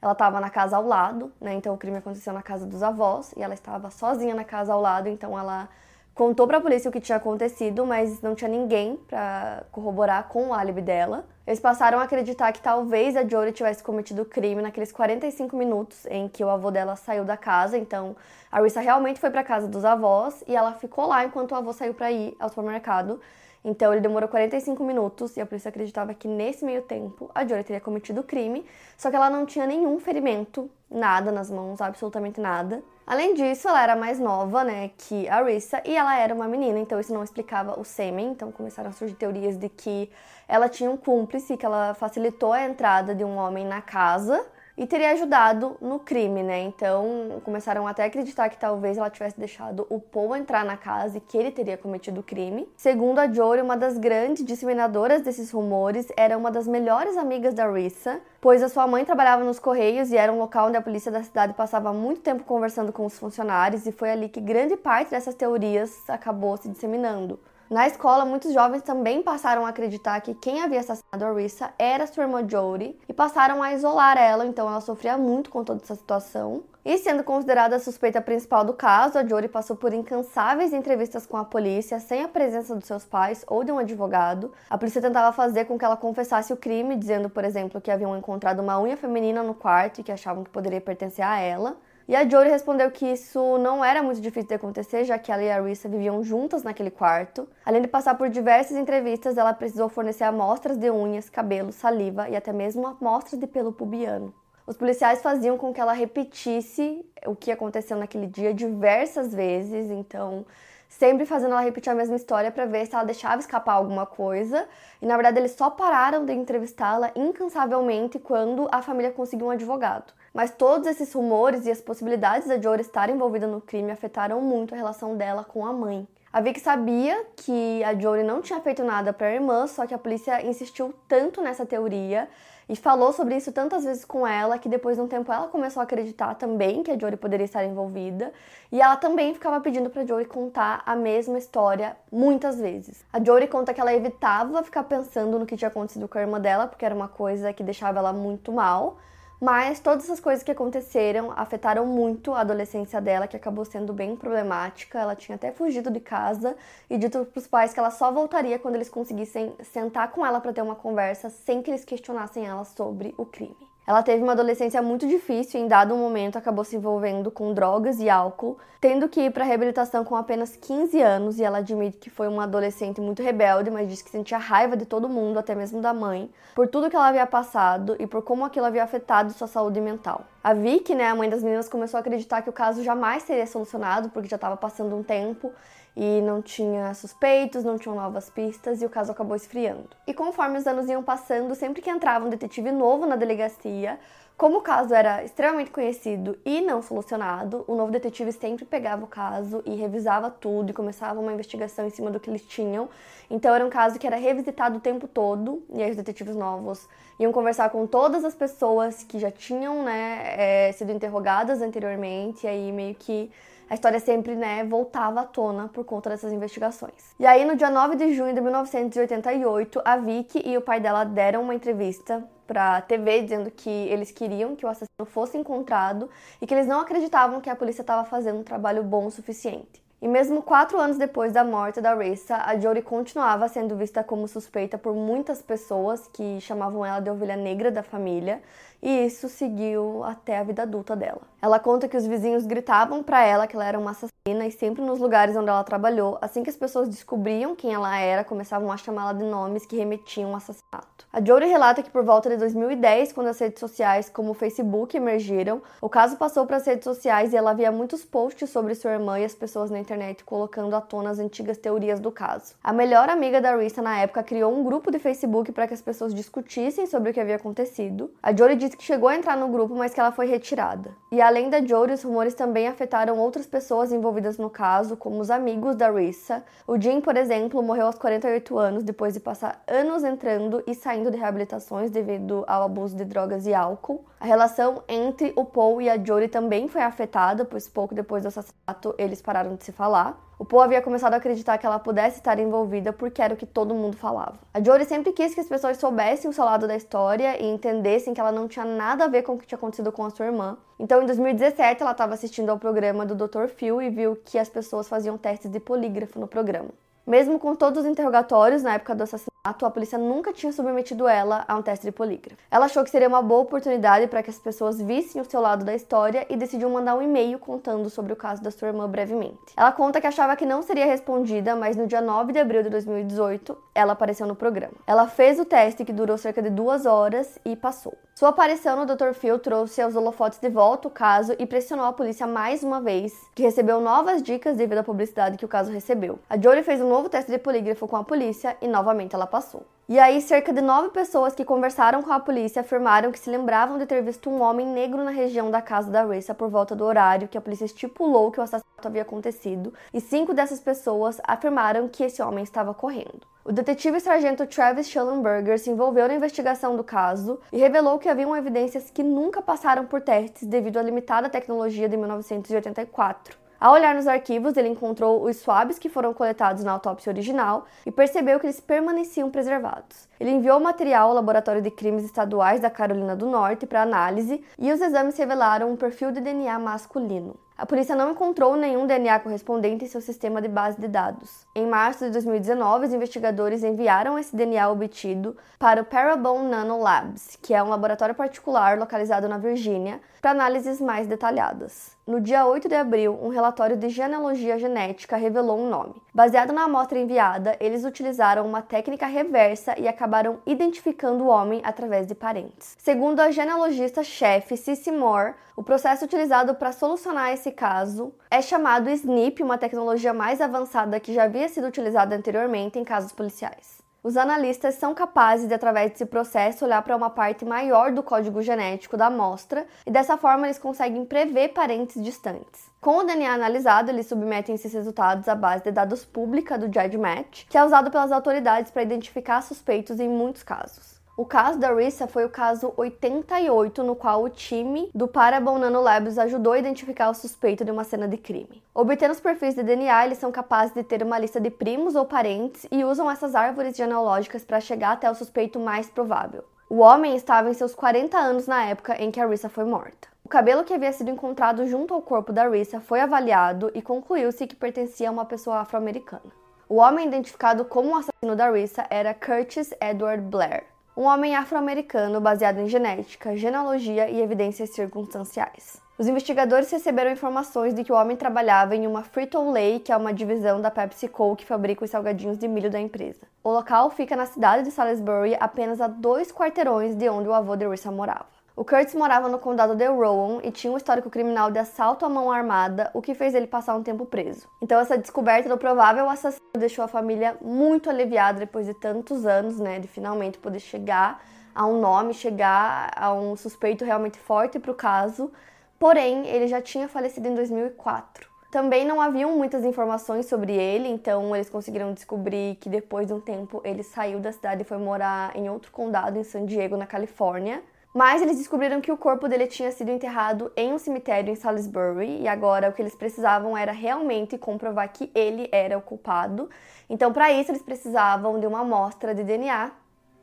Ela 0.00 0.12
estava 0.12 0.40
na 0.40 0.50
casa 0.50 0.76
ao 0.76 0.86
lado, 0.86 1.32
né? 1.40 1.54
Então 1.54 1.74
o 1.74 1.78
crime 1.78 1.96
aconteceu 1.96 2.32
na 2.32 2.42
casa 2.42 2.66
dos 2.66 2.82
avós 2.82 3.32
e 3.36 3.42
ela 3.42 3.54
estava 3.54 3.90
sozinha 3.90 4.34
na 4.34 4.44
casa 4.44 4.72
ao 4.72 4.80
lado, 4.80 5.08
então 5.08 5.36
ela 5.36 5.68
contou 6.14 6.46
para 6.46 6.58
a 6.58 6.60
polícia 6.60 6.88
o 6.88 6.92
que 6.92 7.00
tinha 7.00 7.16
acontecido, 7.16 7.86
mas 7.86 8.20
não 8.20 8.34
tinha 8.34 8.48
ninguém 8.48 8.96
para 9.08 9.64
corroborar 9.70 10.28
com 10.28 10.48
o 10.48 10.54
álibi 10.54 10.82
dela. 10.82 11.24
Eles 11.46 11.58
passaram 11.58 11.98
a 11.98 12.04
acreditar 12.04 12.52
que 12.52 12.60
talvez 12.60 13.16
a 13.16 13.26
Jory 13.26 13.52
tivesse 13.52 13.82
cometido 13.82 14.22
o 14.22 14.24
crime 14.24 14.62
naqueles 14.62 14.92
45 14.92 15.56
minutos 15.56 16.06
em 16.06 16.28
que 16.28 16.44
o 16.44 16.48
avô 16.48 16.70
dela 16.70 16.94
saiu 16.94 17.24
da 17.24 17.36
casa. 17.36 17.76
Então, 17.76 18.14
a 18.50 18.60
Rissa 18.60 18.80
realmente 18.80 19.18
foi 19.18 19.30
para 19.30 19.42
casa 19.42 19.66
dos 19.66 19.84
avós 19.84 20.44
e 20.46 20.54
ela 20.54 20.72
ficou 20.72 21.06
lá 21.06 21.24
enquanto 21.24 21.52
o 21.52 21.56
avô 21.56 21.72
saiu 21.72 21.94
para 21.94 22.12
ir 22.12 22.36
ao 22.38 22.48
supermercado. 22.48 23.20
Então 23.64 23.92
ele 23.92 24.00
demorou 24.00 24.28
45 24.28 24.82
minutos 24.82 25.36
e 25.36 25.40
a 25.40 25.46
polícia 25.46 25.68
acreditava 25.68 26.12
que 26.14 26.26
nesse 26.26 26.64
meio 26.64 26.82
tempo 26.82 27.30
a 27.34 27.46
Jory 27.46 27.62
teria 27.62 27.80
cometido 27.80 28.20
o 28.20 28.24
crime, 28.24 28.64
só 28.96 29.08
que 29.08 29.14
ela 29.14 29.30
não 29.30 29.46
tinha 29.46 29.66
nenhum 29.66 30.00
ferimento, 30.00 30.68
nada 30.90 31.30
nas 31.30 31.48
mãos, 31.48 31.80
absolutamente 31.80 32.40
nada. 32.40 32.82
Além 33.06 33.34
disso, 33.34 33.68
ela 33.68 33.82
era 33.82 33.96
mais 33.96 34.20
nova, 34.20 34.62
né, 34.62 34.90
que 34.96 35.28
a 35.28 35.42
Rissa, 35.42 35.82
e 35.84 35.96
ela 35.96 36.16
era 36.16 36.32
uma 36.34 36.46
menina, 36.46 36.78
então 36.78 37.00
isso 37.00 37.12
não 37.12 37.24
explicava 37.24 37.78
o 37.78 37.84
sêmen, 37.84 38.28
então 38.28 38.52
começaram 38.52 38.90
a 38.90 38.92
surgir 38.92 39.14
teorias 39.14 39.56
de 39.56 39.68
que 39.68 40.08
ela 40.46 40.68
tinha 40.68 40.90
um 40.90 40.96
cúmplice, 40.96 41.56
que 41.56 41.66
ela 41.66 41.94
facilitou 41.94 42.52
a 42.52 42.62
entrada 42.62 43.14
de 43.14 43.24
um 43.24 43.36
homem 43.36 43.66
na 43.66 43.82
casa 43.82 44.44
e 44.76 44.86
teria 44.86 45.12
ajudado 45.12 45.76
no 45.80 45.98
crime, 45.98 46.42
né? 46.42 46.60
Então 46.62 47.40
começaram 47.44 47.86
até 47.86 48.04
a 48.04 48.06
acreditar 48.06 48.48
que 48.48 48.56
talvez 48.56 48.96
ela 48.96 49.10
tivesse 49.10 49.38
deixado 49.38 49.86
o 49.90 50.00
Paul 50.00 50.34
entrar 50.34 50.64
na 50.64 50.76
casa 50.76 51.18
e 51.18 51.20
que 51.20 51.36
ele 51.36 51.50
teria 51.50 51.76
cometido 51.76 52.20
o 52.20 52.22
crime. 52.22 52.68
Segundo 52.76 53.18
a 53.18 53.30
Jory, 53.30 53.60
uma 53.60 53.76
das 53.76 53.98
grandes 53.98 54.44
disseminadoras 54.44 55.22
desses 55.22 55.50
rumores 55.50 56.08
era 56.16 56.36
uma 56.36 56.50
das 56.50 56.66
melhores 56.66 57.16
amigas 57.16 57.54
da 57.54 57.70
Rissa, 57.70 58.20
pois 58.40 58.62
a 58.62 58.68
sua 58.68 58.86
mãe 58.86 59.04
trabalhava 59.04 59.44
nos 59.44 59.58
Correios 59.58 60.10
e 60.10 60.16
era 60.16 60.32
um 60.32 60.38
local 60.38 60.68
onde 60.68 60.76
a 60.76 60.82
polícia 60.82 61.12
da 61.12 61.22
cidade 61.22 61.54
passava 61.54 61.92
muito 61.92 62.20
tempo 62.20 62.44
conversando 62.44 62.92
com 62.92 63.04
os 63.04 63.18
funcionários, 63.18 63.86
e 63.86 63.92
foi 63.92 64.10
ali 64.10 64.28
que 64.28 64.40
grande 64.40 64.76
parte 64.76 65.10
dessas 65.10 65.34
teorias 65.34 66.08
acabou 66.08 66.56
se 66.56 66.68
disseminando. 66.68 67.38
Na 67.72 67.86
escola, 67.86 68.26
muitos 68.26 68.52
jovens 68.52 68.82
também 68.82 69.22
passaram 69.22 69.64
a 69.64 69.70
acreditar 69.70 70.20
que 70.20 70.34
quem 70.34 70.60
havia 70.60 70.80
assassinado 70.80 71.24
a 71.24 71.32
Rissa 71.32 71.72
era 71.78 72.06
sua 72.06 72.24
irmã 72.24 72.46
Jodie 72.46 72.98
e 73.08 73.14
passaram 73.14 73.62
a 73.62 73.72
isolar 73.72 74.18
ela, 74.18 74.44
então 74.44 74.68
ela 74.68 74.82
sofria 74.82 75.16
muito 75.16 75.48
com 75.48 75.64
toda 75.64 75.80
essa 75.82 75.94
situação. 75.94 76.64
E 76.84 76.98
sendo 76.98 77.24
considerada 77.24 77.76
a 77.76 77.78
suspeita 77.78 78.20
principal 78.20 78.62
do 78.62 78.74
caso, 78.74 79.16
a 79.16 79.26
Jory 79.26 79.48
passou 79.48 79.74
por 79.74 79.94
incansáveis 79.94 80.74
entrevistas 80.74 81.24
com 81.24 81.38
a 81.38 81.46
polícia 81.46 81.98
sem 81.98 82.22
a 82.22 82.28
presença 82.28 82.74
dos 82.74 82.84
seus 82.84 83.06
pais 83.06 83.42
ou 83.48 83.64
de 83.64 83.72
um 83.72 83.78
advogado. 83.78 84.52
A 84.68 84.76
polícia 84.76 85.00
tentava 85.00 85.32
fazer 85.32 85.64
com 85.64 85.78
que 85.78 85.84
ela 85.86 85.96
confessasse 85.96 86.52
o 86.52 86.58
crime, 86.58 86.94
dizendo, 86.94 87.30
por 87.30 87.42
exemplo, 87.42 87.80
que 87.80 87.90
haviam 87.90 88.14
encontrado 88.14 88.60
uma 88.60 88.78
unha 88.78 88.98
feminina 88.98 89.42
no 89.42 89.54
quarto 89.54 90.02
e 90.02 90.04
que 90.04 90.12
achavam 90.12 90.44
que 90.44 90.50
poderia 90.50 90.80
pertencer 90.80 91.24
a 91.24 91.38
ela. 91.40 91.78
E 92.08 92.16
a 92.16 92.28
Jory 92.28 92.50
respondeu 92.50 92.90
que 92.90 93.06
isso 93.06 93.58
não 93.58 93.84
era 93.84 94.02
muito 94.02 94.20
difícil 94.20 94.48
de 94.48 94.54
acontecer, 94.54 95.04
já 95.04 95.18
que 95.18 95.30
ela 95.30 95.42
e 95.42 95.50
a 95.50 95.60
Rissa 95.60 95.88
viviam 95.88 96.22
juntas 96.22 96.62
naquele 96.62 96.90
quarto. 96.90 97.48
Além 97.64 97.82
de 97.82 97.88
passar 97.88 98.16
por 98.16 98.28
diversas 98.28 98.76
entrevistas, 98.76 99.38
ela 99.38 99.54
precisou 99.54 99.88
fornecer 99.88 100.24
amostras 100.24 100.76
de 100.76 100.90
unhas, 100.90 101.30
cabelo, 101.30 101.72
saliva 101.72 102.28
e 102.28 102.36
até 102.36 102.52
mesmo 102.52 102.86
amostras 102.86 103.38
de 103.38 103.46
pelo 103.46 103.72
pubiano. 103.72 104.34
Os 104.66 104.76
policiais 104.76 105.20
faziam 105.20 105.56
com 105.56 105.72
que 105.72 105.80
ela 105.80 105.92
repetisse 105.92 107.04
o 107.26 107.34
que 107.34 107.50
aconteceu 107.50 107.96
naquele 107.96 108.26
dia 108.26 108.54
diversas 108.54 109.34
vezes, 109.34 109.90
então 109.90 110.44
sempre 110.88 111.24
fazendo 111.24 111.52
ela 111.52 111.62
repetir 111.62 111.90
a 111.90 111.94
mesma 111.94 112.16
história 112.16 112.50
para 112.50 112.66
ver 112.66 112.86
se 112.86 112.94
ela 112.94 113.04
deixava 113.04 113.40
escapar 113.40 113.74
alguma 113.74 114.06
coisa. 114.06 114.68
E 115.00 115.06
na 115.06 115.16
verdade 115.16 115.38
eles 115.38 115.52
só 115.52 115.70
pararam 115.70 116.24
de 116.24 116.32
entrevistá-la 116.32 117.10
incansavelmente 117.16 118.18
quando 118.18 118.68
a 118.70 118.82
família 118.82 119.10
conseguiu 119.10 119.46
um 119.46 119.50
advogado. 119.50 120.12
Mas 120.32 120.50
todos 120.50 120.86
esses 120.86 121.12
rumores 121.12 121.66
e 121.66 121.70
as 121.70 121.80
possibilidades 121.80 122.48
da 122.48 122.60
Jory 122.60 122.80
estar 122.80 123.10
envolvida 123.10 123.46
no 123.46 123.60
crime 123.60 123.90
afetaram 123.90 124.40
muito 124.40 124.74
a 124.74 124.76
relação 124.76 125.16
dela 125.16 125.44
com 125.44 125.66
a 125.66 125.72
mãe. 125.72 126.08
A 126.32 126.40
Vic 126.40 126.58
sabia 126.58 127.26
que 127.36 127.84
a 127.84 127.92
Jory 127.92 128.22
não 128.22 128.40
tinha 128.40 128.58
feito 128.60 128.82
nada 128.82 129.12
para 129.12 129.26
a 129.26 129.34
irmã, 129.34 129.66
só 129.66 129.86
que 129.86 129.92
a 129.92 129.98
polícia 129.98 130.44
insistiu 130.46 130.94
tanto 131.06 131.42
nessa 131.42 131.66
teoria 131.66 132.26
e 132.66 132.74
falou 132.74 133.12
sobre 133.12 133.36
isso 133.36 133.52
tantas 133.52 133.84
vezes 133.84 134.02
com 134.02 134.26
ela 134.26 134.58
que 134.58 134.66
depois 134.66 134.96
de 134.96 135.02
um 135.02 135.06
tempo 135.06 135.30
ela 135.30 135.48
começou 135.48 135.82
a 135.82 135.84
acreditar 135.84 136.34
também 136.36 136.82
que 136.82 136.90
a 136.90 136.98
Jory 136.98 137.18
poderia 137.18 137.44
estar 137.44 137.62
envolvida 137.66 138.32
e 138.70 138.80
ela 138.80 138.96
também 138.96 139.34
ficava 139.34 139.60
pedindo 139.60 139.90
para 139.90 140.06
Jory 140.06 140.24
contar 140.24 140.82
a 140.86 140.96
mesma 140.96 141.36
história 141.36 141.94
muitas 142.10 142.58
vezes. 142.58 143.04
A 143.12 143.22
Jory 143.22 143.46
conta 143.46 143.74
que 143.74 143.80
ela 143.82 143.92
evitava 143.92 144.62
ficar 144.62 144.84
pensando 144.84 145.38
no 145.38 145.44
que 145.44 145.54
tinha 145.54 145.68
acontecido 145.68 146.08
com 146.08 146.16
a 146.16 146.22
irmã 146.22 146.40
dela 146.40 146.66
porque 146.66 146.86
era 146.86 146.94
uma 146.94 147.08
coisa 147.08 147.52
que 147.52 147.62
deixava 147.62 147.98
ela 147.98 148.14
muito 148.14 148.50
mal. 148.50 148.96
Mas 149.42 149.80
todas 149.80 150.04
essas 150.04 150.20
coisas 150.20 150.44
que 150.44 150.52
aconteceram 150.52 151.32
afetaram 151.34 151.84
muito 151.84 152.32
a 152.32 152.42
adolescência 152.42 153.00
dela, 153.00 153.26
que 153.26 153.36
acabou 153.36 153.64
sendo 153.64 153.92
bem 153.92 154.14
problemática. 154.14 155.00
Ela 155.00 155.16
tinha 155.16 155.34
até 155.34 155.50
fugido 155.50 155.90
de 155.90 155.98
casa 155.98 156.54
e 156.88 156.96
dito 156.96 157.24
para 157.24 157.40
os 157.40 157.48
pais 157.48 157.74
que 157.74 157.80
ela 157.80 157.90
só 157.90 158.12
voltaria 158.12 158.56
quando 158.56 158.76
eles 158.76 158.88
conseguissem 158.88 159.52
sentar 159.64 160.12
com 160.12 160.24
ela 160.24 160.40
para 160.40 160.52
ter 160.52 160.62
uma 160.62 160.76
conversa 160.76 161.28
sem 161.28 161.60
que 161.60 161.72
eles 161.72 161.84
questionassem 161.84 162.46
ela 162.46 162.64
sobre 162.64 163.16
o 163.18 163.26
crime. 163.26 163.71
Ela 163.84 164.02
teve 164.02 164.22
uma 164.22 164.32
adolescência 164.32 164.80
muito 164.80 165.08
difícil 165.08 165.60
e, 165.60 165.64
em 165.64 165.66
dado 165.66 165.96
momento, 165.96 166.38
acabou 166.38 166.64
se 166.64 166.76
envolvendo 166.76 167.32
com 167.32 167.52
drogas 167.52 167.98
e 167.98 168.08
álcool, 168.08 168.56
tendo 168.80 169.08
que 169.08 169.22
ir 169.22 169.32
para 169.32 169.44
reabilitação 169.44 170.04
com 170.04 170.14
apenas 170.14 170.54
15 170.54 171.02
anos. 171.02 171.38
E 171.38 171.44
ela 171.44 171.58
admite 171.58 171.98
que 171.98 172.08
foi 172.08 172.28
uma 172.28 172.44
adolescente 172.44 173.00
muito 173.00 173.22
rebelde, 173.22 173.72
mas 173.72 173.88
disse 173.88 174.04
que 174.04 174.10
sentia 174.10 174.38
raiva 174.38 174.76
de 174.76 174.86
todo 174.86 175.08
mundo, 175.08 175.38
até 175.38 175.54
mesmo 175.54 175.80
da 175.80 175.92
mãe, 175.92 176.30
por 176.54 176.68
tudo 176.68 176.88
que 176.88 176.94
ela 176.94 177.08
havia 177.08 177.26
passado 177.26 177.96
e 177.98 178.06
por 178.06 178.22
como 178.22 178.44
aquilo 178.44 178.66
havia 178.66 178.84
afetado 178.84 179.32
sua 179.32 179.48
saúde 179.48 179.80
mental. 179.80 180.22
A 180.44 180.54
Vicky, 180.54 180.94
né, 180.94 181.08
a 181.08 181.14
mãe 181.16 181.28
das 181.28 181.42
meninas, 181.42 181.68
começou 181.68 181.98
a 181.98 182.00
acreditar 182.00 182.42
que 182.42 182.50
o 182.50 182.52
caso 182.52 182.84
jamais 182.84 183.24
seria 183.24 183.46
solucionado, 183.46 184.10
porque 184.10 184.28
já 184.28 184.36
estava 184.36 184.56
passando 184.56 184.94
um 184.94 185.02
tempo 185.02 185.52
e 185.96 186.20
não 186.22 186.40
tinha 186.40 186.92
suspeitos, 186.94 187.64
não 187.64 187.78
tinham 187.78 187.94
novas 187.94 188.30
pistas 188.30 188.80
e 188.80 188.86
o 188.86 188.90
caso 188.90 189.12
acabou 189.12 189.36
esfriando. 189.36 189.90
E 190.06 190.14
conforme 190.14 190.58
os 190.58 190.66
anos 190.66 190.88
iam 190.88 191.02
passando, 191.02 191.54
sempre 191.54 191.82
que 191.82 191.90
entrava 191.90 192.24
um 192.24 192.30
detetive 192.30 192.72
novo 192.72 193.06
na 193.06 193.16
delegacia, 193.16 193.98
como 194.36 194.58
o 194.58 194.62
caso 194.62 194.94
era 194.94 195.22
extremamente 195.22 195.70
conhecido 195.70 196.36
e 196.44 196.60
não 196.62 196.82
solucionado, 196.82 197.64
o 197.68 197.76
novo 197.76 197.92
detetive 197.92 198.32
sempre 198.32 198.64
pegava 198.64 199.04
o 199.04 199.06
caso 199.06 199.62
e 199.64 199.74
revisava 199.76 200.30
tudo 200.30 200.70
e 200.70 200.72
começava 200.72 201.20
uma 201.20 201.32
investigação 201.32 201.86
em 201.86 201.90
cima 201.90 202.10
do 202.10 202.18
que 202.18 202.28
eles 202.28 202.42
tinham. 202.42 202.88
Então 203.30 203.54
era 203.54 203.64
um 203.64 203.70
caso 203.70 203.98
que 203.98 204.06
era 204.06 204.16
revisitado 204.16 204.78
o 204.78 204.80
tempo 204.80 205.06
todo 205.06 205.62
e 205.72 205.82
aí 205.82 205.90
os 205.90 205.96
detetives 205.96 206.34
novos 206.34 206.88
iam 207.20 207.30
conversar 207.30 207.70
com 207.70 207.86
todas 207.86 208.24
as 208.24 208.34
pessoas 208.34 209.04
que 209.04 209.18
já 209.18 209.30
tinham 209.30 209.84
né, 209.84 210.34
é, 210.68 210.72
sido 210.72 210.90
interrogadas 210.90 211.62
anteriormente 211.62 212.44
e 212.44 212.48
aí 212.48 212.72
meio 212.72 212.94
que 212.94 213.30
a 213.72 213.74
história 213.74 213.98
sempre, 213.98 214.36
né, 214.36 214.62
voltava 214.64 215.22
à 215.22 215.24
tona 215.24 215.66
por 215.66 215.82
conta 215.82 216.10
dessas 216.10 216.30
investigações. 216.30 217.14
E 217.18 217.24
aí, 217.24 217.42
no 217.42 217.56
dia 217.56 217.70
9 217.70 217.96
de 217.96 218.12
junho 218.12 218.34
de 218.34 218.40
1988, 218.42 219.80
a 219.82 219.96
Vicky 219.96 220.42
e 220.46 220.58
o 220.58 220.60
pai 220.60 220.78
dela 220.78 221.04
deram 221.04 221.40
uma 221.40 221.54
entrevista 221.54 222.22
para 222.46 222.82
TV 222.82 223.22
dizendo 223.22 223.50
que 223.50 223.70
eles 223.70 224.10
queriam 224.10 224.54
que 224.54 224.66
o 224.66 224.68
assassino 224.68 225.06
fosse 225.06 225.38
encontrado 225.38 226.10
e 226.38 226.46
que 226.46 226.52
eles 226.52 226.66
não 226.66 226.80
acreditavam 226.80 227.40
que 227.40 227.48
a 227.48 227.56
polícia 227.56 227.80
estava 227.80 228.04
fazendo 228.04 228.40
um 228.40 228.42
trabalho 228.42 228.82
bom 228.82 229.06
o 229.06 229.10
suficiente. 229.10 229.82
E 230.02 230.06
mesmo 230.06 230.42
quatro 230.42 230.78
anos 230.78 230.98
depois 230.98 231.32
da 231.32 231.42
morte 231.42 231.80
da 231.80 231.94
Rissa, 231.94 232.42
a 232.44 232.58
Jory 232.58 232.82
continuava 232.82 233.48
sendo 233.48 233.74
vista 233.74 234.04
como 234.04 234.28
suspeita 234.28 234.76
por 234.76 234.94
muitas 234.94 235.40
pessoas 235.40 236.06
que 236.08 236.38
chamavam 236.42 236.84
ela 236.84 237.00
de 237.00 237.08
ovelha 237.08 237.36
negra 237.36 237.70
da 237.70 237.82
família, 237.82 238.42
e 238.82 239.06
isso 239.06 239.30
seguiu 239.30 240.04
até 240.04 240.36
a 240.36 240.44
vida 240.44 240.60
adulta 240.60 240.94
dela. 240.94 241.31
Ela 241.42 241.58
conta 241.58 241.88
que 241.88 241.96
os 241.96 242.06
vizinhos 242.06 242.46
gritavam 242.46 243.02
para 243.02 243.24
ela 243.24 243.48
que 243.48 243.56
ela 243.56 243.66
era 243.66 243.76
uma 243.76 243.90
assassina 243.90 244.46
e 244.46 244.52
sempre 244.52 244.80
nos 244.80 245.00
lugares 245.00 245.34
onde 245.34 245.48
ela 245.48 245.64
trabalhou, 245.64 246.16
assim 246.22 246.44
que 246.44 246.50
as 246.50 246.54
pessoas 246.54 246.88
descobriam 246.88 247.56
quem 247.56 247.74
ela 247.74 247.98
era, 247.98 248.22
começavam 248.22 248.70
a 248.70 248.76
chamá-la 248.76 249.12
de 249.12 249.24
nomes 249.24 249.66
que 249.66 249.76
remetiam 249.76 250.30
ao 250.30 250.36
assassinato. 250.36 251.04
A 251.12 251.20
Jory 251.20 251.46
relata 251.46 251.82
que 251.82 251.90
por 251.90 252.04
volta 252.04 252.30
de 252.30 252.36
2010, 252.36 253.12
quando 253.12 253.26
as 253.26 253.38
redes 253.40 253.58
sociais 253.58 254.08
como 254.08 254.30
o 254.30 254.34
Facebook 254.34 254.96
emergiram, 254.96 255.60
o 255.80 255.88
caso 255.88 256.16
passou 256.16 256.46
para 256.46 256.58
as 256.58 256.66
redes 256.66 256.84
sociais 256.84 257.32
e 257.32 257.36
ela 257.36 257.52
via 257.52 257.72
muitos 257.72 258.04
posts 258.04 258.48
sobre 258.48 258.76
sua 258.76 258.92
irmã 258.92 259.18
e 259.18 259.24
as 259.24 259.34
pessoas 259.34 259.68
na 259.68 259.80
internet 259.80 260.22
colocando 260.22 260.76
à 260.76 260.80
tona 260.80 261.10
as 261.10 261.18
antigas 261.18 261.58
teorias 261.58 261.98
do 261.98 262.12
caso. 262.12 262.54
A 262.62 262.72
melhor 262.72 263.08
amiga 263.08 263.40
da 263.40 263.56
Rissa 263.56 263.82
na 263.82 263.98
época 263.98 264.22
criou 264.22 264.56
um 264.56 264.62
grupo 264.62 264.92
de 264.92 265.00
Facebook 265.00 265.50
para 265.50 265.66
que 265.66 265.74
as 265.74 265.82
pessoas 265.82 266.14
discutissem 266.14 266.86
sobre 266.86 267.10
o 267.10 267.12
que 267.12 267.20
havia 267.20 267.34
acontecido. 267.34 268.12
A 268.22 268.32
Jory 268.32 268.54
disse 268.54 268.76
que 268.76 268.84
chegou 268.84 269.08
a 269.08 269.16
entrar 269.16 269.36
no 269.36 269.48
grupo, 269.48 269.74
mas 269.74 269.92
que 269.92 269.98
ela 269.98 270.12
foi 270.12 270.26
retirada. 270.26 270.92
E 271.10 271.20
além 271.32 271.48
da 271.48 271.64
Jory, 271.64 271.94
os 271.94 272.02
rumores 272.02 272.34
também 272.34 272.68
afetaram 272.68 273.18
outras 273.18 273.46
pessoas 273.46 273.90
envolvidas 273.90 274.36
no 274.36 274.50
caso, 274.50 274.98
como 274.98 275.18
os 275.18 275.30
amigos 275.30 275.74
da 275.74 275.90
Rissa. 275.90 276.44
O 276.66 276.78
Jim, 276.78 277.00
por 277.00 277.16
exemplo, 277.16 277.62
morreu 277.62 277.86
aos 277.86 277.94
48 277.94 278.58
anos 278.58 278.84
depois 278.84 279.14
de 279.14 279.20
passar 279.20 279.62
anos 279.66 280.04
entrando 280.04 280.62
e 280.66 280.74
saindo 280.74 281.10
de 281.10 281.16
reabilitações 281.16 281.90
devido 281.90 282.44
ao 282.46 282.64
abuso 282.64 282.94
de 282.94 283.06
drogas 283.06 283.46
e 283.46 283.54
álcool. 283.54 284.04
A 284.20 284.26
relação 284.26 284.82
entre 284.86 285.32
o 285.34 285.44
Paul 285.44 285.80
e 285.80 285.88
a 285.88 285.96
Jory 285.96 286.28
também 286.28 286.68
foi 286.68 286.82
afetada, 286.82 287.46
pois 287.46 287.66
pouco 287.66 287.94
depois 287.94 288.22
do 288.22 288.28
assassinato 288.28 288.94
eles 288.98 289.22
pararam 289.22 289.56
de 289.56 289.64
se 289.64 289.72
falar. 289.72 290.20
O 290.42 290.44
povo 290.44 290.64
havia 290.64 290.82
começado 290.82 291.14
a 291.14 291.18
acreditar 291.18 291.56
que 291.56 291.64
ela 291.64 291.78
pudesse 291.78 292.16
estar 292.16 292.36
envolvida 292.36 292.92
porque 292.92 293.22
era 293.22 293.32
o 293.32 293.36
que 293.36 293.46
todo 293.46 293.76
mundo 293.76 293.96
falava. 293.96 294.40
A 294.52 294.60
Jory 294.60 294.84
sempre 294.84 295.12
quis 295.12 295.32
que 295.32 295.40
as 295.40 295.46
pessoas 295.46 295.76
soubessem 295.76 296.28
o 296.28 296.32
seu 296.32 296.44
lado 296.44 296.66
da 296.66 296.74
história 296.74 297.40
e 297.40 297.46
entendessem 297.46 298.12
que 298.12 298.20
ela 298.20 298.32
não 298.32 298.48
tinha 298.48 298.64
nada 298.64 299.04
a 299.04 299.06
ver 299.06 299.22
com 299.22 299.34
o 299.34 299.38
que 299.38 299.46
tinha 299.46 299.56
acontecido 299.56 299.92
com 299.92 300.04
a 300.04 300.10
sua 300.10 300.26
irmã. 300.26 300.58
Então, 300.80 301.00
em 301.00 301.06
2017, 301.06 301.80
ela 301.80 301.92
estava 301.92 302.14
assistindo 302.14 302.50
ao 302.50 302.58
programa 302.58 303.06
do 303.06 303.14
Dr. 303.14 303.46
Phil 303.46 303.80
e 303.80 303.88
viu 303.88 304.16
que 304.16 304.36
as 304.36 304.48
pessoas 304.48 304.88
faziam 304.88 305.16
testes 305.16 305.48
de 305.48 305.60
polígrafo 305.60 306.18
no 306.18 306.26
programa. 306.26 306.70
Mesmo 307.06 307.38
com 307.38 307.54
todos 307.54 307.84
os 307.84 307.86
interrogatórios 307.86 308.64
na 308.64 308.74
época 308.74 308.96
do 308.96 309.04
assassinato, 309.04 309.31
a 309.44 309.70
polícia 309.70 309.98
nunca 309.98 310.32
tinha 310.32 310.52
submetido 310.52 311.08
ela 311.08 311.44
a 311.48 311.56
um 311.56 311.62
teste 311.62 311.84
de 311.84 311.90
polígrafo. 311.90 312.40
Ela 312.48 312.66
achou 312.66 312.84
que 312.84 312.90
seria 312.90 313.08
uma 313.08 313.20
boa 313.20 313.40
oportunidade 313.40 314.06
para 314.06 314.22
que 314.22 314.30
as 314.30 314.38
pessoas 314.38 314.80
vissem 314.80 315.20
o 315.20 315.24
seu 315.24 315.40
lado 315.40 315.64
da 315.64 315.74
história 315.74 316.24
e 316.30 316.36
decidiu 316.36 316.70
mandar 316.70 316.94
um 316.94 317.02
e-mail 317.02 317.40
contando 317.40 317.90
sobre 317.90 318.12
o 318.12 318.16
caso 318.16 318.40
da 318.40 318.52
sua 318.52 318.68
irmã 318.68 318.88
brevemente. 318.88 319.36
Ela 319.56 319.72
conta 319.72 320.00
que 320.00 320.06
achava 320.06 320.36
que 320.36 320.46
não 320.46 320.62
seria 320.62 320.86
respondida, 320.86 321.56
mas 321.56 321.76
no 321.76 321.88
dia 321.88 322.00
9 322.00 322.32
de 322.32 322.38
abril 322.38 322.62
de 322.62 322.70
2018, 322.70 323.58
ela 323.74 323.94
apareceu 323.94 324.28
no 324.28 324.36
programa. 324.36 324.74
Ela 324.86 325.08
fez 325.08 325.40
o 325.40 325.44
teste, 325.44 325.84
que 325.84 325.92
durou 325.92 326.16
cerca 326.16 326.40
de 326.40 326.50
duas 326.50 326.86
horas, 326.86 327.36
e 327.44 327.56
passou. 327.56 327.98
Sua 328.14 328.28
aparição 328.28 328.76
no 328.76 328.86
Dr. 328.86 329.14
Phil 329.14 329.38
trouxe 329.38 329.80
aos 329.80 329.96
holofotes 329.96 330.38
de 330.38 330.48
volta 330.48 330.86
o 330.86 330.90
caso 330.90 331.34
e 331.38 331.46
pressionou 331.46 331.86
a 331.86 331.92
polícia 331.92 332.26
mais 332.26 332.62
uma 332.62 332.80
vez, 332.80 333.12
que 333.34 333.42
recebeu 333.42 333.80
novas 333.80 334.22
dicas 334.22 334.56
devido 334.56 334.78
à 334.78 334.82
publicidade 334.84 335.38
que 335.38 335.44
o 335.44 335.48
caso 335.48 335.72
recebeu. 335.72 336.18
A 336.28 336.38
Jory 336.38 336.62
fez 336.62 336.80
um 336.80 336.88
novo 336.88 337.08
teste 337.08 337.32
de 337.32 337.38
polígrafo 337.38 337.88
com 337.88 337.96
a 337.96 338.04
polícia 338.04 338.56
e 338.60 338.68
novamente 338.68 339.14
ela 339.14 339.26
passou. 339.32 339.66
E 339.88 339.98
aí, 339.98 340.20
cerca 340.20 340.52
de 340.52 340.60
nove 340.60 340.90
pessoas 340.90 341.34
que 341.34 341.44
conversaram 341.44 342.02
com 342.02 342.12
a 342.12 342.20
polícia 342.20 342.60
afirmaram 342.60 343.10
que 343.10 343.18
se 343.18 343.30
lembravam 343.30 343.78
de 343.78 343.86
ter 343.86 344.02
visto 344.02 344.30
um 344.30 344.40
homem 344.40 344.66
negro 344.66 345.02
na 345.02 345.10
região 345.10 345.50
da 345.50 345.60
casa 345.60 345.90
da 345.90 346.04
Rissa 346.04 346.34
por 346.34 346.48
volta 346.50 346.76
do 346.76 346.84
horário 346.84 347.26
que 347.26 347.36
a 347.36 347.40
polícia 347.40 347.64
estipulou 347.64 348.30
que 348.30 348.38
o 348.38 348.42
assassinato 348.42 348.86
havia 348.86 349.02
acontecido, 349.02 349.72
e 349.92 350.00
cinco 350.00 350.34
dessas 350.34 350.60
pessoas 350.60 351.20
afirmaram 351.24 351.88
que 351.88 352.04
esse 352.04 352.22
homem 352.22 352.44
estava 352.44 352.72
correndo. 352.72 353.26
O 353.44 353.50
detetive 353.50 353.98
sargento 353.98 354.46
Travis 354.46 354.88
Schellenberger 354.88 355.58
se 355.58 355.70
envolveu 355.70 356.06
na 356.06 356.14
investigação 356.14 356.76
do 356.76 356.84
caso 356.84 357.40
e 357.52 357.58
revelou 357.58 357.98
que 357.98 358.08
haviam 358.08 358.36
evidências 358.36 358.88
que 358.88 359.02
nunca 359.02 359.42
passaram 359.42 359.84
por 359.84 360.00
testes 360.00 360.46
devido 360.46 360.78
à 360.78 360.82
limitada 360.82 361.28
tecnologia 361.28 361.88
de 361.88 361.96
1984. 361.96 363.41
Ao 363.62 363.74
olhar 363.74 363.94
nos 363.94 364.08
arquivos, 364.08 364.56
ele 364.56 364.70
encontrou 364.70 365.22
os 365.22 365.36
swabs 365.36 365.78
que 365.78 365.88
foram 365.88 366.12
coletados 366.12 366.64
na 366.64 366.72
autópsia 366.72 367.12
original 367.12 367.64
e 367.86 367.92
percebeu 367.92 368.40
que 368.40 368.46
eles 368.46 368.58
permaneciam 368.58 369.30
preservados. 369.30 370.08
Ele 370.18 370.32
enviou 370.32 370.58
o 370.58 370.60
material 370.60 371.10
ao 371.10 371.14
Laboratório 371.14 371.62
de 371.62 371.70
Crimes 371.70 372.02
Estaduais 372.02 372.58
da 372.58 372.68
Carolina 372.68 373.14
do 373.14 373.30
Norte 373.30 373.64
para 373.64 373.82
análise 373.82 374.42
e 374.58 374.72
os 374.72 374.80
exames 374.80 375.16
revelaram 375.16 375.70
um 375.70 375.76
perfil 375.76 376.10
de 376.10 376.20
DNA 376.20 376.58
masculino. 376.58 377.36
A 377.56 377.64
polícia 377.64 377.94
não 377.94 378.10
encontrou 378.10 378.56
nenhum 378.56 378.84
DNA 378.84 379.20
correspondente 379.20 379.84
em 379.84 379.88
seu 379.88 380.00
sistema 380.00 380.42
de 380.42 380.48
base 380.48 380.80
de 380.80 380.88
dados. 380.88 381.46
Em 381.54 381.64
março 381.64 382.04
de 382.04 382.10
2019, 382.10 382.86
os 382.86 382.92
investigadores 382.92 383.62
enviaram 383.62 384.18
esse 384.18 384.34
DNA 384.34 384.68
obtido 384.68 385.36
para 385.60 385.82
o 385.82 385.84
Parabon 385.84 386.42
Nanolabs, 386.42 387.38
que 387.40 387.54
é 387.54 387.62
um 387.62 387.68
laboratório 387.68 388.16
particular 388.16 388.76
localizado 388.76 389.28
na 389.28 389.38
Virgínia, 389.38 390.00
para 390.22 390.30
análises 390.30 390.80
mais 390.80 391.08
detalhadas. 391.08 391.96
No 392.06 392.20
dia 392.20 392.46
8 392.46 392.68
de 392.68 392.76
abril, 392.76 393.18
um 393.20 393.28
relatório 393.28 393.76
de 393.76 393.88
genealogia 393.88 394.56
genética 394.56 395.16
revelou 395.16 395.58
um 395.58 395.68
nome. 395.68 396.00
Baseado 396.14 396.52
na 396.52 396.62
amostra 396.62 396.96
enviada, 396.96 397.56
eles 397.58 397.84
utilizaram 397.84 398.46
uma 398.46 398.62
técnica 398.62 399.04
reversa 399.06 399.74
e 399.76 399.88
acabaram 399.88 400.38
identificando 400.46 401.24
o 401.24 401.26
homem 401.26 401.60
através 401.64 402.06
de 402.06 402.14
parentes. 402.14 402.76
Segundo 402.78 403.18
a 403.18 403.32
genealogista-chefe 403.32 404.56
Cici 404.56 404.92
Moore, 404.92 405.34
o 405.56 405.64
processo 405.64 406.04
utilizado 406.04 406.54
para 406.54 406.70
solucionar 406.70 407.32
esse 407.32 407.50
caso 407.50 408.14
é 408.30 408.40
chamado 408.40 408.88
SNP, 408.88 409.42
uma 409.42 409.58
tecnologia 409.58 410.14
mais 410.14 410.40
avançada 410.40 411.00
que 411.00 411.12
já 411.12 411.24
havia 411.24 411.48
sido 411.48 411.66
utilizada 411.66 412.14
anteriormente 412.14 412.78
em 412.78 412.84
casos 412.84 413.10
policiais. 413.10 413.81
Os 414.04 414.16
analistas 414.16 414.74
são 414.74 414.92
capazes 414.92 415.46
de, 415.46 415.54
através 415.54 415.92
desse 415.92 416.04
processo, 416.04 416.64
olhar 416.64 416.82
para 416.82 416.96
uma 416.96 417.08
parte 417.08 417.44
maior 417.44 417.92
do 417.92 418.02
código 418.02 418.42
genético 418.42 418.96
da 418.96 419.06
amostra 419.06 419.64
e 419.86 419.92
dessa 419.92 420.16
forma 420.16 420.48
eles 420.48 420.58
conseguem 420.58 421.04
prever 421.04 421.50
parentes 421.50 422.02
distantes. 422.02 422.68
Com 422.80 422.98
o 422.98 423.04
DNA 423.04 423.32
analisado, 423.32 423.92
eles 423.92 424.06
submetem 424.06 424.56
esses 424.56 424.72
resultados 424.72 425.28
à 425.28 425.36
base 425.36 425.62
de 425.62 425.70
dados 425.70 426.04
pública 426.04 426.58
do 426.58 426.66
GEDmatch, 426.66 427.46
que 427.48 427.56
é 427.56 427.64
usado 427.64 427.92
pelas 427.92 428.10
autoridades 428.10 428.72
para 428.72 428.82
identificar 428.82 429.40
suspeitos 429.40 430.00
em 430.00 430.08
muitos 430.08 430.42
casos. 430.42 431.01
O 431.14 431.26
caso 431.26 431.58
da 431.58 431.74
Rissa 431.74 432.06
foi 432.06 432.24
o 432.24 432.30
caso 432.30 432.72
88, 432.74 433.82
no 433.82 433.94
qual 433.94 434.22
o 434.22 434.30
time 434.30 434.90
do 434.94 435.06
Parabon 435.06 435.58
Nanolabs 435.58 436.16
ajudou 436.16 436.54
a 436.54 436.58
identificar 436.58 437.10
o 437.10 437.14
suspeito 437.14 437.66
de 437.66 437.70
uma 437.70 437.84
cena 437.84 438.08
de 438.08 438.16
crime. 438.16 438.62
Obtendo 438.74 439.12
os 439.12 439.20
perfis 439.20 439.54
de 439.54 439.62
DNA, 439.62 440.06
eles 440.06 440.16
são 440.16 440.32
capazes 440.32 440.74
de 440.74 440.82
ter 440.82 441.02
uma 441.02 441.18
lista 441.18 441.38
de 441.38 441.50
primos 441.50 441.94
ou 441.96 442.06
parentes 442.06 442.66
e 442.72 442.82
usam 442.82 443.10
essas 443.10 443.34
árvores 443.34 443.76
genealógicas 443.76 444.42
para 444.42 444.58
chegar 444.58 444.92
até 444.92 445.10
o 445.10 445.14
suspeito 445.14 445.60
mais 445.60 445.90
provável. 445.90 446.44
O 446.70 446.78
homem 446.78 447.14
estava 447.14 447.50
em 447.50 447.54
seus 447.54 447.74
40 447.74 448.16
anos 448.16 448.46
na 448.46 448.64
época 448.64 448.96
em 448.98 449.10
que 449.10 449.20
a 449.20 449.26
Rissa 449.26 449.50
foi 449.50 449.66
morta. 449.66 450.08
O 450.24 450.30
cabelo 450.30 450.64
que 450.64 450.72
havia 450.72 450.92
sido 450.94 451.10
encontrado 451.10 451.66
junto 451.66 451.92
ao 451.92 452.00
corpo 452.00 452.32
da 452.32 452.48
Rissa 452.48 452.80
foi 452.80 453.00
avaliado 453.00 453.70
e 453.74 453.82
concluiu-se 453.82 454.46
que 454.46 454.56
pertencia 454.56 455.10
a 455.10 455.12
uma 455.12 455.26
pessoa 455.26 455.58
afro-americana. 455.58 456.32
O 456.70 456.76
homem 456.76 457.06
identificado 457.06 457.66
como 457.66 457.90
o 457.90 457.96
assassino 457.96 458.34
da 458.34 458.50
Rissa 458.50 458.86
era 458.88 459.12
Curtis 459.12 459.74
Edward 459.78 460.22
Blair 460.22 460.71
um 460.96 461.04
homem 461.04 461.34
afro-americano 461.34 462.20
baseado 462.20 462.58
em 462.58 462.68
genética, 462.68 463.36
genealogia 463.36 464.10
e 464.10 464.20
evidências 464.20 464.70
circunstanciais. 464.70 465.80
Os 465.98 466.06
investigadores 466.06 466.70
receberam 466.70 467.10
informações 467.10 467.74
de 467.74 467.84
que 467.84 467.92
o 467.92 467.94
homem 467.94 468.16
trabalhava 468.16 468.76
em 468.76 468.86
uma 468.86 469.02
Frito-Lay, 469.02 469.80
que 469.80 469.92
é 469.92 469.96
uma 469.96 470.12
divisão 470.12 470.60
da 470.60 470.70
PepsiCo 470.70 471.36
que 471.36 471.46
fabrica 471.46 471.84
os 471.84 471.90
salgadinhos 471.90 472.36
de 472.36 472.48
milho 472.48 472.70
da 472.70 472.80
empresa. 472.80 473.26
O 473.42 473.50
local 473.50 473.90
fica 473.90 474.16
na 474.16 474.26
cidade 474.26 474.64
de 474.64 474.70
Salisbury, 474.70 475.36
apenas 475.38 475.80
a 475.80 475.86
dois 475.86 476.30
quarteirões 476.30 476.94
de 476.94 477.08
onde 477.08 477.28
o 477.28 477.34
avô 477.34 477.56
de 477.56 477.66
Rissa 477.66 477.90
morava. 477.90 478.41
O 478.54 478.66
Curtis 478.66 478.94
morava 478.94 479.30
no 479.30 479.38
condado 479.38 479.74
de 479.74 479.86
Rowan 479.86 480.40
e 480.44 480.50
tinha 480.50 480.70
um 480.70 480.76
histórico 480.76 481.08
criminal 481.08 481.50
de 481.50 481.58
assalto 481.58 482.04
à 482.04 482.08
mão 482.08 482.30
armada, 482.30 482.90
o 482.92 483.00
que 483.00 483.14
fez 483.14 483.34
ele 483.34 483.46
passar 483.46 483.74
um 483.74 483.82
tempo 483.82 484.04
preso. 484.04 484.46
Então 484.60 484.78
essa 484.78 484.98
descoberta 484.98 485.48
do 485.48 485.56
provável 485.56 486.06
assassino 486.06 486.42
deixou 486.58 486.84
a 486.84 486.88
família 486.88 487.34
muito 487.40 487.88
aliviada 487.88 488.40
depois 488.40 488.66
de 488.66 488.74
tantos 488.74 489.24
anos, 489.24 489.58
né, 489.58 489.80
de 489.80 489.88
finalmente 489.88 490.36
poder 490.36 490.60
chegar 490.60 491.24
a 491.54 491.64
um 491.66 491.80
nome, 491.80 492.12
chegar 492.12 492.90
a 492.94 493.10
um 493.14 493.34
suspeito 493.36 493.86
realmente 493.86 494.18
forte 494.18 494.58
para 494.58 494.70
o 494.70 494.74
caso. 494.74 495.32
Porém, 495.78 496.26
ele 496.26 496.46
já 496.46 496.60
tinha 496.60 496.88
falecido 496.88 497.28
em 497.28 497.34
2004. 497.34 498.30
Também 498.50 498.84
não 498.84 499.00
haviam 499.00 499.34
muitas 499.34 499.64
informações 499.64 500.26
sobre 500.26 500.52
ele, 500.52 500.88
então 500.88 501.34
eles 501.34 501.48
conseguiram 501.48 501.94
descobrir 501.94 502.56
que 502.56 502.68
depois 502.68 503.06
de 503.06 503.14
um 503.14 503.20
tempo 503.20 503.62
ele 503.64 503.82
saiu 503.82 504.20
da 504.20 504.30
cidade 504.30 504.60
e 504.60 504.64
foi 504.66 504.76
morar 504.76 505.34
em 505.34 505.48
outro 505.48 505.72
condado 505.72 506.18
em 506.18 506.22
San 506.22 506.44
Diego, 506.44 506.76
na 506.76 506.86
Califórnia. 506.86 507.62
Mas 507.94 508.22
eles 508.22 508.38
descobriram 508.38 508.80
que 508.80 508.90
o 508.90 508.96
corpo 508.96 509.28
dele 509.28 509.46
tinha 509.46 509.70
sido 509.70 509.90
enterrado 509.90 510.50
em 510.56 510.72
um 510.72 510.78
cemitério 510.78 511.30
em 511.30 511.34
Salisbury 511.34 512.22
e 512.22 512.28
agora 512.28 512.70
o 512.70 512.72
que 512.72 512.80
eles 512.80 512.94
precisavam 512.94 513.56
era 513.56 513.70
realmente 513.70 514.38
comprovar 514.38 514.90
que 514.90 515.10
ele 515.14 515.46
era 515.52 515.76
o 515.76 515.82
culpado. 515.82 516.48
Então, 516.88 517.12
para 517.12 517.30
isso, 517.30 517.50
eles 517.50 517.60
precisavam 517.60 518.40
de 518.40 518.46
uma 518.46 518.60
amostra 518.60 519.14
de 519.14 519.22
DNA 519.22 519.70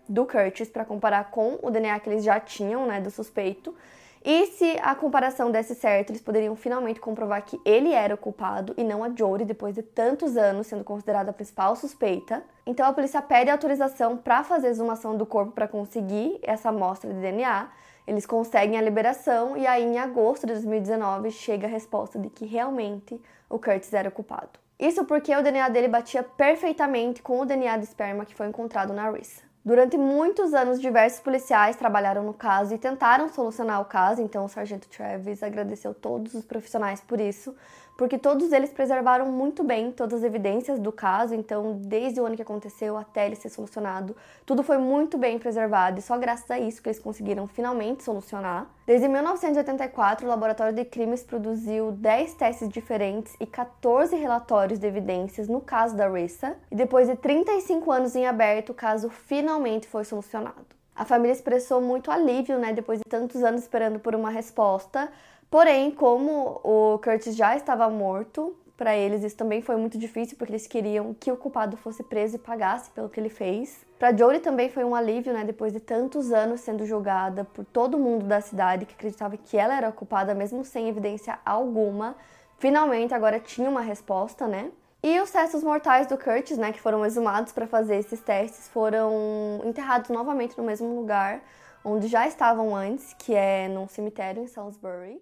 do 0.08 0.26
Curtis 0.26 0.68
para 0.68 0.84
comparar 0.84 1.30
com 1.30 1.60
o 1.62 1.70
DNA 1.70 2.00
que 2.00 2.10
eles 2.10 2.24
já 2.24 2.40
tinham, 2.40 2.88
né, 2.88 3.00
do 3.00 3.12
suspeito. 3.12 3.76
E 4.24 4.48
se 4.48 4.78
a 4.82 4.94
comparação 4.96 5.50
desse 5.50 5.74
certo, 5.74 6.10
eles 6.10 6.22
poderiam 6.22 6.56
finalmente 6.56 7.00
comprovar 7.00 7.42
que 7.46 7.60
ele 7.64 7.94
era 7.94 8.14
o 8.14 8.18
culpado 8.18 8.74
e 8.78 8.84
não 8.84 9.04
a 9.04 9.10
Jory, 9.10 9.46
depois 9.46 9.74
de 9.74 9.82
tantos 9.82 10.36
anos 10.36 10.68
sendo 10.68 10.84
considerada 10.84 11.30
a 11.30 11.34
principal 11.34 11.76
suspeita. 11.76 12.44
Então 12.66 12.86
a 12.86 12.92
polícia 12.92 13.22
pede 13.22 13.50
autorização 13.50 14.18
para 14.18 14.44
fazer 14.44 14.68
exumação 14.68 15.16
do 15.16 15.26
corpo 15.26 15.54
para 15.54 15.68
conseguir 15.68 16.38
essa 16.44 16.70
amostra 16.70 17.14
de 17.14 17.20
DNA. 17.20 17.70
Eles 18.06 18.26
conseguem 18.26 18.78
a 18.78 18.82
liberação 18.82 19.56
e 19.56 19.66
aí 19.66 19.84
em 19.84 19.98
agosto 19.98 20.46
de 20.46 20.54
2019 20.54 21.32
chega 21.32 21.68
a 21.68 21.70
resposta 21.70 22.20
de 22.20 22.30
que 22.30 22.46
realmente 22.46 23.22
o 23.50 23.58
Curtis 23.58 23.94
era 23.94 24.10
o 24.10 24.12
culpado. 24.12 24.60
Isso 24.78 25.06
porque 25.06 25.36
o 25.36 25.42
DNA 25.42 25.70
dele 25.70 25.88
batia 25.88 26.24
perfeitamente 26.24 27.22
com 27.22 27.40
o 27.40 27.46
DNA 27.46 27.78
de 27.78 27.84
esperma 27.84 28.26
que 28.26 28.36
foi 28.36 28.48
encontrado 28.48 28.94
na 28.94 29.10
Rissa. 29.12 29.49
Durante 29.64 29.98
muitos 29.98 30.54
anos, 30.54 30.80
diversos 30.80 31.20
policiais 31.20 31.76
trabalharam 31.76 32.24
no 32.24 32.34
caso 32.34 32.74
e 32.74 32.78
tentaram 32.78 33.28
solucionar 33.28 33.82
o 33.82 33.86
caso, 33.86 34.22
então 34.22 34.46
o 34.46 34.50
sargento 34.50 34.88
Travis 34.88 35.44
agradeceu 35.44 35.94
todos 35.94 36.34
os 36.34 36.46
profissionais 36.46 37.02
por 37.02 37.20
isso, 37.20 37.54
porque 38.00 38.18
todos 38.18 38.54
eles 38.54 38.72
preservaram 38.72 39.26
muito 39.26 39.62
bem 39.62 39.92
todas 39.92 40.20
as 40.20 40.24
evidências 40.24 40.80
do 40.80 40.90
caso, 40.90 41.36
então 41.36 41.82
desde 41.82 42.22
o 42.22 42.26
ano 42.26 42.38
que 42.38 42.42
aconteceu 42.42 42.96
até 42.96 43.26
ele 43.26 43.36
ser 43.36 43.50
solucionado, 43.50 44.16
tudo 44.46 44.64
foi 44.64 44.78
muito 44.78 45.18
bem 45.18 45.38
preservado 45.38 46.00
e 46.00 46.02
só 46.02 46.18
graças 46.18 46.50
a 46.50 46.58
isso 46.58 46.82
que 46.82 46.88
eles 46.88 46.98
conseguiram 46.98 47.46
finalmente 47.46 48.02
solucionar. 48.02 48.68
Desde 48.88 49.06
1984, 49.06 50.26
o 50.26 50.30
Laboratório 50.30 50.72
de 50.72 50.86
Crimes 50.86 51.24
produziu 51.24 51.92
10 51.92 52.36
testes 52.36 52.70
diferentes 52.70 53.36
e 53.38 53.46
14 53.46 54.16
relatórios 54.16 54.80
de 54.80 54.88
evidências 54.88 55.50
no 55.50 55.60
caso 55.60 55.98
da 55.98 56.08
Rissa, 56.08 56.56
e 56.72 56.76
depois 56.76 57.10
de 57.10 57.18
35 57.18 57.92
anos 57.92 58.16
em 58.16 58.26
aberto, 58.26 58.70
o 58.70 58.74
caso 58.74 59.10
finalmente 59.10 59.90
foi 59.90 60.06
solucionado. 60.06 60.80
A 60.96 61.04
família 61.04 61.34
expressou 61.34 61.82
muito 61.82 62.10
alívio, 62.12 62.58
né, 62.60 62.72
depois 62.72 63.00
de 63.00 63.06
tantos 63.10 63.44
anos 63.44 63.62
esperando 63.62 64.00
por 64.00 64.16
uma 64.16 64.30
resposta, 64.30 65.10
Porém, 65.50 65.92
como 65.92 66.62
o 66.64 67.00
Curtis 67.00 67.36
já 67.36 67.56
estava 67.56 67.90
morto, 67.90 68.56
Para 68.80 68.96
eles 68.96 69.26
isso 69.26 69.36
também 69.36 69.62
foi 69.62 69.76
muito 69.76 69.98
difícil 69.98 70.38
porque 70.38 70.54
eles 70.54 70.66
queriam 70.66 71.14
que 71.14 71.30
o 71.30 71.36
culpado 71.36 71.76
fosse 71.76 72.02
preso 72.02 72.38
e 72.38 72.40
pagasse 72.40 72.90
pelo 72.92 73.10
que 73.10 73.20
ele 73.20 73.28
fez. 73.28 73.86
Para 74.00 74.16
Jodie 74.16 74.40
também 74.40 74.70
foi 74.70 74.86
um 74.86 74.96
alívio, 74.96 75.34
né, 75.34 75.44
depois 75.44 75.74
de 75.74 75.82
tantos 75.82 76.32
anos 76.32 76.62
sendo 76.62 76.86
julgada 76.86 77.44
por 77.44 77.66
todo 77.66 78.00
mundo 78.00 78.26
da 78.26 78.40
cidade 78.40 78.86
que 78.86 78.94
acreditava 78.94 79.36
que 79.36 79.58
ela 79.58 79.76
era 79.76 79.92
culpada 79.92 80.34
mesmo 80.34 80.64
sem 80.64 80.88
evidência 80.88 81.38
alguma. 81.46 82.16
Finalmente 82.58 83.14
agora 83.14 83.38
tinha 83.38 83.70
uma 83.70 83.82
resposta, 83.82 84.48
né? 84.48 84.72
E 85.04 85.20
os 85.20 85.30
restos 85.30 85.62
mortais 85.62 86.08
do 86.08 86.18
Curtis, 86.18 86.58
né, 86.58 86.72
que 86.72 86.80
foram 86.80 87.06
exumados 87.06 87.52
para 87.52 87.68
fazer 87.68 87.98
esses 87.98 88.22
testes, 88.22 88.70
foram 88.70 89.60
enterrados 89.66 90.10
novamente 90.10 90.58
no 90.58 90.64
mesmo 90.64 90.96
lugar 90.96 91.42
onde 91.84 92.08
já 92.08 92.26
estavam 92.26 92.74
antes, 92.74 93.14
que 93.14 93.36
é 93.36 93.68
num 93.68 93.90
cemitério 93.90 94.42
em 94.42 94.48
Salisbury. 94.48 95.22